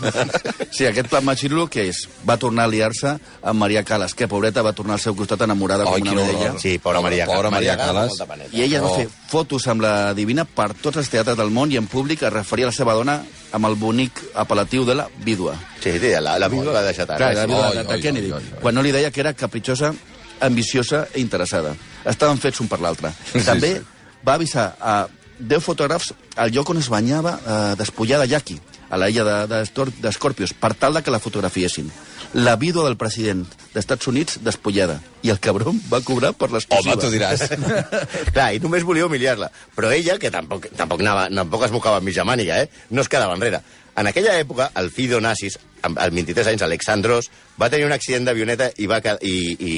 Sí, 0.80 0.86
aquest 0.86 1.10
plan 1.10 1.26
machirulo, 1.26 1.66
què 1.72 1.88
és? 1.90 2.04
Va 2.28 2.38
tornar 2.40 2.68
a 2.68 2.72
liar-se 2.72 3.16
amb 3.42 3.60
Maria 3.60 3.82
Calas, 3.84 4.14
que 4.16 4.28
pobreta 4.32 4.62
va 4.64 4.72
tornar 4.78 4.96
al 4.96 5.02
seu 5.04 5.16
costat 5.18 5.42
enamorada 5.44 5.84
Ai, 5.90 6.00
com 6.04 6.12
una 6.14 6.22
vedella. 6.22 6.52
Sí, 6.62 6.76
pobra 6.80 7.02
Maria, 7.04 7.26
Pobra 7.28 7.50
Maria 7.52 7.76
Calas. 7.80 8.14
I 8.54 8.62
ella 8.68 8.82
va 8.84 8.90
Oh. 8.90 8.96
fer 8.96 9.10
fotos 9.30 9.68
amb 9.70 9.82
la 9.84 10.14
Divina 10.18 10.46
per 10.46 10.72
tots 10.74 10.98
els 11.02 11.10
teatres 11.12 11.36
del 11.38 11.52
món 11.54 11.72
i 11.72 11.78
en 11.78 11.86
públic 11.90 12.24
es 12.24 12.34
referia 12.34 12.66
a 12.66 12.72
la 12.72 12.76
seva 12.78 12.94
dona 12.98 13.20
amb 13.54 13.66
el 13.66 13.76
bonic 13.82 14.22
apel·latiu 14.38 14.86
de 14.86 14.96
la 14.96 15.08
vídua. 15.26 15.56
Sí, 15.82 15.94
sí, 16.00 16.10
la, 16.22 16.38
la 16.42 16.48
vídua 16.52 16.74
l'ha 16.76 16.84
deixat 16.86 17.08
Clar, 17.16 17.32
ara. 17.34 17.44
la 17.44 17.46
vídua 17.50 17.70
Oi, 17.70 17.79
de, 17.84 17.94
oi, 17.96 18.02
Kennedy, 18.02 18.32
oi, 18.32 18.40
oi, 18.42 18.52
oi. 18.56 18.62
quan 18.62 18.76
no 18.76 18.82
li 18.86 18.92
deia 18.92 19.12
que 19.12 19.22
era 19.22 19.34
capritxosa, 19.34 19.94
ambiciosa 20.42 21.08
i 21.16 21.22
interessada. 21.22 21.76
Estaven 22.08 22.38
fets 22.40 22.60
un 22.64 22.68
per 22.72 22.80
l'altre. 22.84 23.12
Sí, 23.32 23.42
També 23.46 23.76
sí. 23.78 23.86
va 24.28 24.36
avisar 24.40 24.76
a 24.80 25.08
10 25.40 25.64
fotògrafs 25.64 26.14
al 26.36 26.52
lloc 26.52 26.70
on 26.70 26.78
es 26.80 26.90
banyava 26.92 27.38
eh, 27.40 27.76
despullada 27.80 28.26
Jackie, 28.28 28.60
a 28.90 28.98
la 28.98 29.10
illa 29.10 29.24
de- 29.24 29.48
de 29.48 29.92
d'Escorpios, 30.02 30.54
per 30.54 30.74
tal 30.74 30.94
de 30.94 31.04
que 31.04 31.12
la 31.12 31.20
fotografiessin. 31.20 31.92
La 32.34 32.56
vídua 32.58 32.84
del 32.86 32.98
president 32.98 33.46
d'Estats 33.74 34.06
Units 34.08 34.40
despullada. 34.44 35.00
I 35.24 35.30
el 35.34 35.40
cabron 35.40 35.80
va 35.92 36.00
cobrar 36.02 36.34
per 36.34 36.52
l'exclusiva. 36.52 36.94
Home, 36.94 37.02
tu 37.02 37.10
diràs. 37.10 37.42
Clar, 38.34 38.54
i 38.54 38.60
només 38.60 38.84
volia 38.86 39.06
humiliar-la. 39.08 39.50
Però 39.76 39.90
ella, 39.92 40.18
que 40.22 40.30
tampoc, 40.32 40.68
tampoc, 40.78 41.02
anava, 41.02 41.28
tampoc 41.30 41.66
es 41.66 41.72
mocava 41.74 41.98
amb 41.98 42.06
mitja 42.10 42.26
màniga, 42.28 42.60
eh? 42.62 42.70
no 42.92 43.02
es 43.02 43.10
quedava 43.10 43.34
enrere. 43.38 43.62
En 44.00 44.08
aquella 44.08 44.38
època, 44.40 44.70
el 44.80 44.92
fill 44.94 45.10
d'Onassis, 45.12 45.58
amb 45.82 46.00
amb 46.00 46.22
23 46.22 46.54
anys, 46.54 46.66
Alexandros, 46.66 47.32
va 47.60 47.70
tenir 47.70 47.86
un 47.86 47.96
accident 47.96 48.26
d'avioneta 48.26 48.72
i, 48.78 48.88
va, 48.88 49.02
i, 49.22 49.36
i 49.60 49.74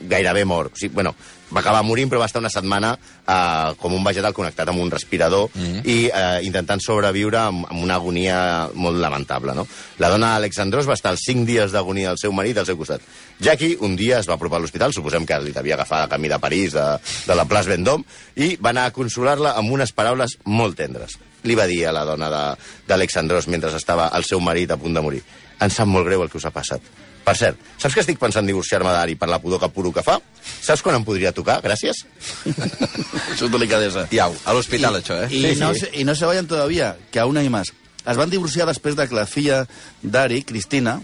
gairebé 0.00 0.44
mort. 0.44 0.72
O 0.72 0.80
sigui, 0.80 0.94
bueno, 0.94 1.14
va 1.52 1.60
acabar 1.60 1.82
morint, 1.84 2.08
però 2.10 2.20
va 2.22 2.28
estar 2.30 2.40
una 2.40 2.50
setmana 2.52 2.92
eh, 2.94 3.72
com 3.80 3.94
un 3.94 4.04
vegetal 4.06 4.34
connectat 4.34 4.70
amb 4.70 4.80
un 4.80 4.90
respirador 4.90 5.50
mm 5.52 5.62
-hmm. 5.62 5.86
i 5.86 6.06
eh, 6.06 6.40
intentant 6.46 6.80
sobreviure 6.80 7.38
amb, 7.38 7.66
amb 7.68 7.82
una 7.82 7.94
agonia 7.94 8.70
molt 8.74 8.98
lamentable. 8.98 9.54
No? 9.54 9.66
La 9.98 10.08
dona 10.08 10.36
Alexandros 10.36 10.88
va 10.88 10.94
estar 10.94 11.12
els 11.12 11.22
5 11.26 11.44
dies 11.44 11.72
d'agonia 11.72 12.08
del 12.08 12.18
seu 12.18 12.32
marit 12.32 12.58
al 12.58 12.66
seu 12.66 12.76
costat. 12.76 13.00
Jackie 13.40 13.76
un 13.80 13.96
dia 13.96 14.18
es 14.18 14.28
va 14.28 14.34
apropar 14.34 14.58
a 14.58 14.60
l'hospital, 14.60 14.92
suposem 14.92 15.26
que 15.26 15.38
li 15.40 15.52
devia 15.52 15.74
agafar 15.74 16.04
el 16.04 16.08
camí 16.08 16.28
de 16.28 16.38
París, 16.38 16.72
de, 16.72 16.98
de 17.26 17.34
la 17.34 17.44
Place 17.44 17.68
Vendôme, 17.68 18.04
i 18.36 18.56
va 18.56 18.70
anar 18.70 18.84
a 18.86 18.92
consolar-la 18.92 19.52
amb 19.52 19.70
unes 19.70 19.92
paraules 19.92 20.38
molt 20.44 20.76
tendres. 20.76 21.18
Li 21.44 21.54
va 21.54 21.66
dir 21.66 21.86
a 21.86 21.92
la 21.92 22.04
dona 22.04 22.28
de- 22.30 22.56
d'Alexandros 22.88 23.48
mentre 23.48 23.70
estava 23.76 24.10
el 24.16 24.24
seu 24.24 24.40
marit 24.40 24.70
a 24.70 24.76
punt 24.76 24.94
de 24.94 25.00
morir. 25.00 25.22
Em 25.60 25.70
sap 25.70 25.86
molt 25.86 26.06
greu 26.06 26.22
el 26.22 26.30
que 26.30 26.38
us 26.38 26.44
ha 26.44 26.50
passat. 26.50 26.80
Per 27.24 27.34
cert, 27.36 27.58
saps 27.76 27.94
que 27.94 28.00
estic 28.00 28.18
pensant 28.18 28.46
divorciar-me 28.48 28.90
d'Ari 28.90 29.14
per 29.20 29.28
la 29.28 29.38
pudor 29.38 29.60
que 29.60 29.68
puro 29.68 29.92
que 29.92 30.02
fa? 30.02 30.18
Saps 30.62 30.80
quan 30.82 30.96
em 30.96 31.04
podria 31.04 31.32
tocar? 31.36 31.60
Gràcies. 31.62 32.04
Això 33.32 33.44
és 33.46 33.52
delicadesa. 33.52 34.06
Iau, 34.10 34.34
a 34.44 34.54
l'hospital, 34.56 34.96
això, 35.00 35.18
eh? 35.24 35.28
Y, 35.30 35.54
no 35.60 35.74
se, 35.74 35.90
y 35.92 36.04
no 36.04 36.14
se 36.14 36.24
vayan 36.24 36.46
todavía, 36.46 36.96
que 37.10 37.20
aún 37.20 37.36
hay 37.36 37.48
más. 37.50 37.72
Es 38.06 38.16
van 38.16 38.30
divorciar 38.30 38.66
després 38.66 38.96
de 38.96 39.06
que 39.06 39.14
la 39.14 39.26
filla 39.26 39.66
d'Ari, 40.02 40.42
Cristina, 40.48 41.00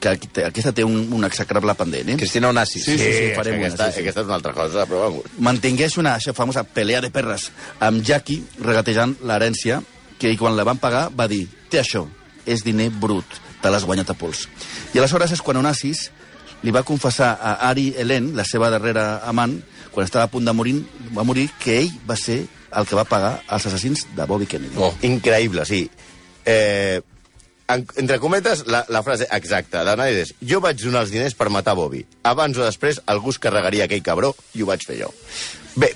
que 0.00 0.14
aquesta 0.46 0.72
té 0.72 0.84
un, 0.86 0.96
un 1.12 1.24
execrable 1.28 1.74
pendent, 1.78 2.08
eh? 2.08 2.16
Cristina 2.16 2.48
Onassis. 2.48 2.84
Sí, 2.84 2.96
sí, 2.96 3.04
sí, 3.04 3.24
és 3.30 3.36
farem 3.36 3.58
que 3.58 3.60
una, 3.60 3.68
aquesta, 3.68 3.90
sí, 3.90 3.98
sí. 3.98 4.04
aquesta 4.06 4.24
és 4.24 4.30
una 4.30 4.38
altra 4.38 4.54
cosa, 4.56 4.86
però 4.88 5.02
vamos. 5.04 5.34
mantingués 5.38 5.98
una 6.00 6.16
això 6.16 6.34
famosa 6.36 6.64
pelea 6.64 7.02
de 7.04 7.10
perres 7.12 7.50
amb 7.84 8.02
Jackie 8.06 8.40
regatejant 8.64 9.18
l'herència 9.28 9.82
que 10.18 10.30
ell, 10.30 10.38
quan 10.40 10.56
la 10.56 10.64
van 10.64 10.80
pagar 10.80 11.08
va 11.16 11.28
dir 11.28 11.44
té 11.70 11.82
això, 11.82 12.06
és 12.48 12.64
diner 12.64 12.88
brut 12.90 13.38
te 13.60 13.70
l'has 13.70 13.84
guanyat 13.84 14.14
a 14.14 14.16
pols 14.16 14.46
i 14.94 14.98
aleshores 14.98 15.36
és 15.36 15.44
quan 15.44 15.60
Onassis 15.60 16.08
li 16.64 16.72
va 16.72 16.82
confessar 16.84 17.34
a 17.40 17.54
Ari 17.68 17.90
Helen, 17.96 18.34
la 18.36 18.44
seva 18.44 18.68
darrera 18.72 19.20
amant 19.28 19.58
quan 19.92 20.04
estava 20.06 20.26
a 20.28 20.32
punt 20.32 20.44
de 20.46 20.52
morir, 20.56 20.78
va 21.16 21.24
morir 21.26 21.48
que 21.60 21.80
ell 21.82 21.92
va 22.08 22.16
ser 22.16 22.42
el 22.70 22.86
que 22.86 22.96
va 22.96 23.04
pagar 23.08 23.40
els 23.48 23.66
assassins 23.66 24.06
de 24.16 24.26
Bobby 24.26 24.46
Kennedy 24.46 24.76
Oh. 24.78 24.92
Increïble, 25.02 25.64
sí. 25.66 25.88
Eh, 26.44 27.00
en, 27.74 27.86
entre 28.02 28.18
cometes, 28.22 28.64
la, 28.66 28.84
la 28.88 29.02
frase 29.06 29.28
exacta 29.32 29.84
d'Anais 29.86 30.22
és 30.24 30.32
jo 30.52 30.60
vaig 30.64 30.80
donar 30.82 31.04
els 31.06 31.12
diners 31.14 31.36
per 31.38 31.50
matar 31.52 31.76
Bobby. 31.78 32.04
Abans 32.26 32.58
o 32.58 32.66
després 32.66 33.00
algú 33.10 33.34
es 33.34 33.40
carregaria 33.42 33.86
aquell 33.88 34.04
cabró 34.06 34.34
i 34.54 34.62
ho 34.62 34.70
vaig 34.70 34.86
fer 34.86 35.00
jo. 35.02 35.10
Bé, 35.80 35.92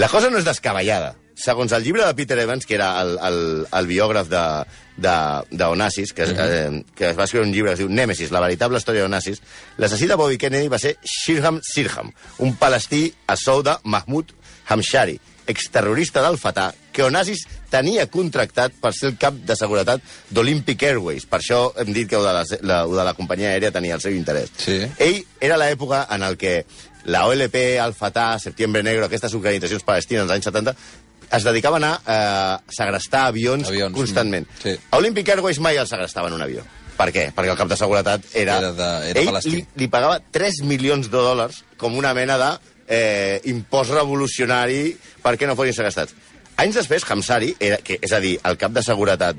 la 0.00 0.08
cosa 0.08 0.30
no 0.30 0.40
és 0.40 0.46
descabellada. 0.48 1.14
Segons 1.40 1.72
el 1.72 1.84
llibre 1.84 2.04
de 2.04 2.14
Peter 2.14 2.36
Evans, 2.42 2.66
que 2.68 2.76
era 2.76 2.90
el, 3.00 3.14
el, 3.24 3.38
el 3.78 3.86
biògraf 3.88 4.28
de, 4.28 4.42
de, 5.00 5.14
de 5.50 5.64
Onassis, 5.64 6.12
que, 6.12 6.26
eh, 6.28 6.82
que 6.94 7.08
es 7.10 7.18
va 7.18 7.24
escriure 7.24 7.46
un 7.46 7.54
llibre 7.54 7.72
que 7.72 7.78
es 7.78 7.80
diu 7.80 7.88
Nemesis, 7.88 8.32
la 8.34 8.42
veritable 8.44 8.78
història 8.78 9.06
d'Onassis, 9.06 9.40
l'assassí 9.80 10.08
de 10.10 10.18
Bobby 10.20 10.36
Kennedy 10.38 10.68
va 10.68 10.78
ser 10.82 10.98
Shirham 11.00 11.62
Sirham, 11.64 12.12
un 12.44 12.52
palestí 12.60 13.06
a 13.26 13.38
sou 13.40 13.64
de 13.64 13.78
Mahmoud 13.84 14.34
Hamshari, 14.68 15.16
exterrorista 15.50 16.22
del 16.24 16.38
Fatah, 16.38 16.70
que 16.92 17.02
Onassis 17.06 17.44
tenia 17.70 18.06
contractat 18.10 18.72
per 18.80 18.92
ser 18.96 19.10
el 19.12 19.18
cap 19.20 19.34
de 19.46 19.56
seguretat 19.56 20.00
d'Olympic 20.30 20.82
Airways. 20.88 21.26
Per 21.30 21.38
això 21.42 21.60
hem 21.78 21.92
dit 21.94 22.08
que 22.10 22.16
ho 22.18 22.22
de 22.24 22.32
la, 22.34 22.44
la, 22.66 22.80
ho 22.86 22.96
de 22.96 23.04
la 23.06 23.14
companyia 23.14 23.52
aèria 23.52 23.70
tenia 23.74 23.94
el 23.98 24.02
seu 24.02 24.14
interès. 24.16 24.50
Sí. 24.58 24.80
Ell 24.98 25.20
era 25.40 25.58
l'època 25.60 26.06
en 26.14 26.22
el 26.26 26.36
que 26.40 26.64
la 27.10 27.26
OLP, 27.28 27.54
el 27.80 27.94
Fatah, 27.94 28.38
Septiembre 28.42 28.82
Negro, 28.82 29.06
aquestes 29.06 29.32
organitzacions 29.38 29.84
palestines 29.86 30.24
dels 30.26 30.34
anys 30.38 30.50
70, 30.50 30.74
es 31.30 31.44
dedicaven 31.46 31.84
a 31.86 31.92
eh, 32.02 32.72
segrestar 32.74 33.28
avions, 33.30 33.68
Avions, 33.70 33.94
constantment. 33.94 34.48
mm, 34.50 34.62
sí. 34.64 34.74
A 34.90 34.98
Olympic 34.98 35.28
Airways 35.30 35.60
mai 35.62 35.78
el 35.78 35.86
segrestaven 35.86 36.34
un 36.34 36.42
avió. 36.42 36.64
Per 37.00 37.06
què? 37.14 37.28
Perquè 37.32 37.54
el 37.54 37.56
cap 37.56 37.70
de 37.70 37.76
seguretat 37.80 38.26
era... 38.36 38.58
Era 38.58 38.72
de- 38.76 39.10
era 39.12 39.20
Ell 39.22 39.30
palestí. 39.30 39.52
li, 39.54 39.62
li 39.76 39.88
pagava 39.88 40.18
3 40.34 40.58
milions 40.68 41.06
de 41.08 41.16
dòlars 41.16 41.62
com 41.80 41.94
una 41.96 42.12
mena 42.18 42.36
de 42.36 42.50
eh, 42.90 43.40
impost 43.48 43.94
revolucionari 43.94 44.90
perquè 45.22 45.48
no 45.48 45.56
fossin 45.56 45.78
segrestats. 45.78 46.16
Anys 46.60 46.76
després, 46.82 47.06
Hamsari, 47.08 47.54
era, 47.62 47.78
que, 47.80 47.96
és 48.02 48.12
a 48.12 48.20
dir, 48.20 48.34
el 48.44 48.58
cap 48.60 48.74
de 48.76 48.82
seguretat 48.84 49.38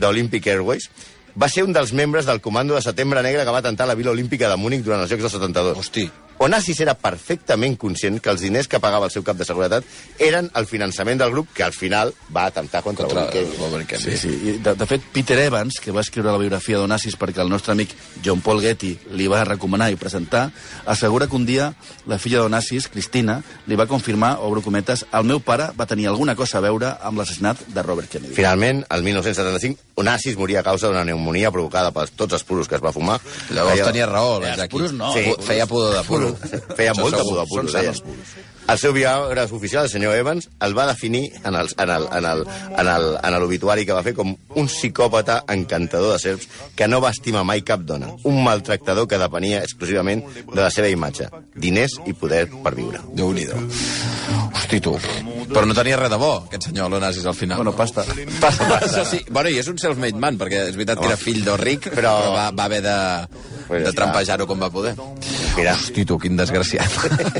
d'Olympic 0.00 0.46
Airways, 0.48 0.88
va 1.36 1.50
ser 1.50 1.66
un 1.66 1.74
dels 1.74 1.92
membres 1.92 2.24
del 2.24 2.40
comando 2.40 2.78
de 2.78 2.82
Setembre 2.86 3.22
Negre 3.26 3.44
que 3.44 3.52
va 3.52 3.64
tentar 3.64 3.90
la 3.90 3.98
Vila 3.98 4.14
Olímpica 4.14 4.48
de 4.48 4.56
Múnich 4.56 4.86
durant 4.86 5.02
els 5.02 5.10
Jocs 5.10 5.26
del 5.26 5.34
72. 5.34 5.82
Hosti. 5.82 6.06
Onassis 6.38 6.80
era 6.82 6.94
perfectament 6.98 7.76
conscient 7.80 8.18
que 8.20 8.30
els 8.32 8.42
diners 8.42 8.68
que 8.68 8.80
pagava 8.82 9.06
el 9.06 9.12
seu 9.14 9.22
cap 9.24 9.38
de 9.38 9.46
seguretat 9.46 9.84
eren 10.18 10.50
el 10.58 10.66
finançament 10.66 11.20
del 11.20 11.30
grup 11.30 11.52
que 11.54 11.62
al 11.64 11.72
final 11.72 12.12
va 12.34 12.46
atemptar 12.46 12.82
contra, 12.82 13.06
Contra 13.06 13.24
Bobby 13.24 13.32
Kennedy. 13.38 13.56
Bobby 13.58 13.84
Kennedy. 13.84 14.16
Sí, 14.16 14.28
sí. 14.28 14.50
I 14.50 14.56
De, 14.64 14.74
de 14.74 14.86
fet, 14.86 15.02
Peter 15.12 15.38
Evans, 15.38 15.78
que 15.80 15.92
va 15.92 16.02
escriure 16.02 16.32
la 16.32 16.38
biografia 16.40 16.78
d'Onassis 16.78 17.16
perquè 17.20 17.42
el 17.42 17.50
nostre 17.52 17.72
amic 17.72 17.94
John 18.24 18.40
Paul 18.40 18.62
Getty 18.62 18.92
li 19.14 19.28
va 19.30 19.44
recomanar 19.44 19.90
i 19.92 19.96
presentar, 20.00 20.48
assegura 20.86 21.28
que 21.28 21.36
un 21.36 21.46
dia 21.46 21.72
la 22.06 22.18
filla 22.18 22.40
d'Onassis, 22.42 22.88
Cristina, 22.88 23.40
li 23.66 23.76
va 23.76 23.86
confirmar, 23.90 24.38
obro 24.40 24.62
cometes, 24.62 25.06
el 25.12 25.24
meu 25.28 25.40
pare 25.40 25.70
va 25.78 25.86
tenir 25.86 26.08
alguna 26.08 26.34
cosa 26.36 26.58
a 26.58 26.64
veure 26.64 26.94
amb 27.00 27.18
l'assassinat 27.18 27.66
de 27.74 27.82
Robert 27.82 28.10
Kennedy. 28.10 28.34
Finalment, 28.34 28.84
el 28.90 29.02
1975, 29.06 29.93
Onassis 29.96 30.36
moria 30.36 30.60
a 30.60 30.66
causa 30.66 30.88
d'una 30.88 31.04
pneumonia 31.04 31.50
provocada 31.54 31.92
per 31.94 32.08
tots 32.10 32.32
els 32.34 32.42
puros 32.44 32.66
que 32.68 32.74
es 32.74 32.82
va 32.82 32.90
fumar. 32.92 33.20
Llavors 33.50 33.76
Feia- 33.78 33.84
tenia 33.86 34.06
raó, 34.06 34.40
la 34.40 34.54
Els 34.54 34.68
puros 34.68 34.92
no. 34.92 35.12
Sí. 35.14 35.22
Feia 35.40 35.66
pudor 35.66 35.94
de 35.94 36.02
puro. 36.02 36.32
Feia 36.76 36.92
Això 36.92 37.00
molta 37.00 37.22
pudor, 37.22 37.46
puro, 37.48 37.68
Són 37.68 37.86
els 37.86 38.00
puros. 38.00 38.22
El 38.66 38.78
seu 38.80 38.94
biògraf 38.96 39.52
oficial, 39.52 39.84
el 39.84 39.90
senyor 39.90 40.14
Evans, 40.16 40.48
el 40.64 40.72
va 40.76 40.86
definir 40.86 41.30
en 41.44 41.54
el- 41.54 41.68
en 41.76 41.90
el- 41.90 42.08
en 42.10 42.24
el- 42.24 42.46
en 42.78 42.88
el- 42.88 43.18
en 43.22 43.34
l'obituari 43.38 43.84
que 43.84 43.92
va 43.92 44.02
fer 44.02 44.14
com 44.14 44.34
un 44.54 44.66
psicòpata 44.68 45.44
encantador 45.48 46.14
de 46.14 46.18
serps 46.18 46.48
que 46.74 46.88
no 46.88 46.98
va 47.00 47.10
estimar 47.10 47.44
mai 47.44 47.60
cap 47.62 47.80
dona. 47.80 48.08
Un 48.24 48.42
maltractador 48.42 49.06
que 49.06 49.18
depenia 49.18 49.62
exclusivament 49.62 50.24
de 50.48 50.60
la 50.62 50.70
seva 50.70 50.88
imatge, 50.88 51.28
diners 51.54 52.00
i 52.06 52.14
poder 52.14 52.48
per 52.64 52.74
viure. 52.74 53.00
déu 53.12 53.32
nhi 53.32 53.44
Tu. 54.80 54.94
Però 55.54 55.66
no 55.68 55.74
tenia 55.76 55.98
res 56.00 56.10
de 56.10 56.18
bo, 56.18 56.32
aquest 56.48 56.70
senyor 56.70 56.90
Lonassis, 56.90 57.26
al 57.26 57.36
final. 57.38 57.60
Bueno, 57.60 57.74
pasta. 57.76 58.02
Pasta, 58.40 58.66
pasta. 58.66 58.88
Això 58.88 59.04
sí. 59.06 59.20
Bueno, 59.30 59.52
i 59.52 59.60
és 59.60 59.68
un 59.70 59.78
self-made 59.78 60.18
man, 60.18 60.38
perquè 60.40 60.64
és 60.70 60.78
veritat 60.78 60.98
que 60.98 61.10
era 61.10 61.20
fill 61.20 61.44
d'or 61.46 61.62
ric, 61.62 61.90
però, 61.94 62.14
va, 62.34 62.48
va 62.56 62.66
haver 62.66 62.80
de, 62.82 62.96
Pues 63.68 63.84
de 63.84 63.92
trampejar-ho 63.96 64.46
com 64.46 64.60
va 64.60 64.70
poder. 64.70 64.94
Mira. 65.56 65.74
Hosti, 65.74 66.04
tu, 66.04 66.18
quin 66.20 66.36
desgraciat. 66.36 66.90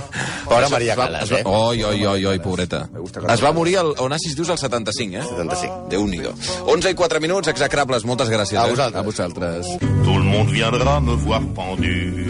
Pobra 0.48 0.68
Maria 0.72 0.96
Calas, 0.96 1.30
eh? 1.32 1.42
Oi, 1.44 1.82
oi, 1.84 2.04
oi, 2.06 2.26
oi, 2.32 2.38
pobreta. 2.44 2.84
Es 3.32 3.42
va 3.44 3.52
morir 3.56 3.76
al 3.80 3.94
Onassis, 4.04 4.36
dius, 4.38 4.52
al 4.54 4.60
75, 4.60 5.18
eh? 5.20 5.24
75. 5.28 5.80
Déu-n'hi-do. 5.92 6.34
11 6.76 6.94
i 6.94 6.98
4 6.98 7.20
minuts, 7.24 7.50
execrables. 7.52 8.06
Moltes 8.08 8.32
gràcies. 8.32 8.60
A 8.60 8.68
eh? 8.68 8.76
vosaltres. 8.76 9.00
A 9.00 9.04
vosaltres. 9.04 9.74
Tout 10.04 10.16
le 10.16 10.24
monde 10.24 10.52
viendra 10.52 11.00
me 11.00 11.18
voir 11.26 11.42
pendu, 11.56 12.28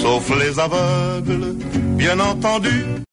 sauf 0.00 0.30
les 0.38 0.58
aveugles, 0.58 1.54
bien 1.98 2.20
entendu. 2.20 2.98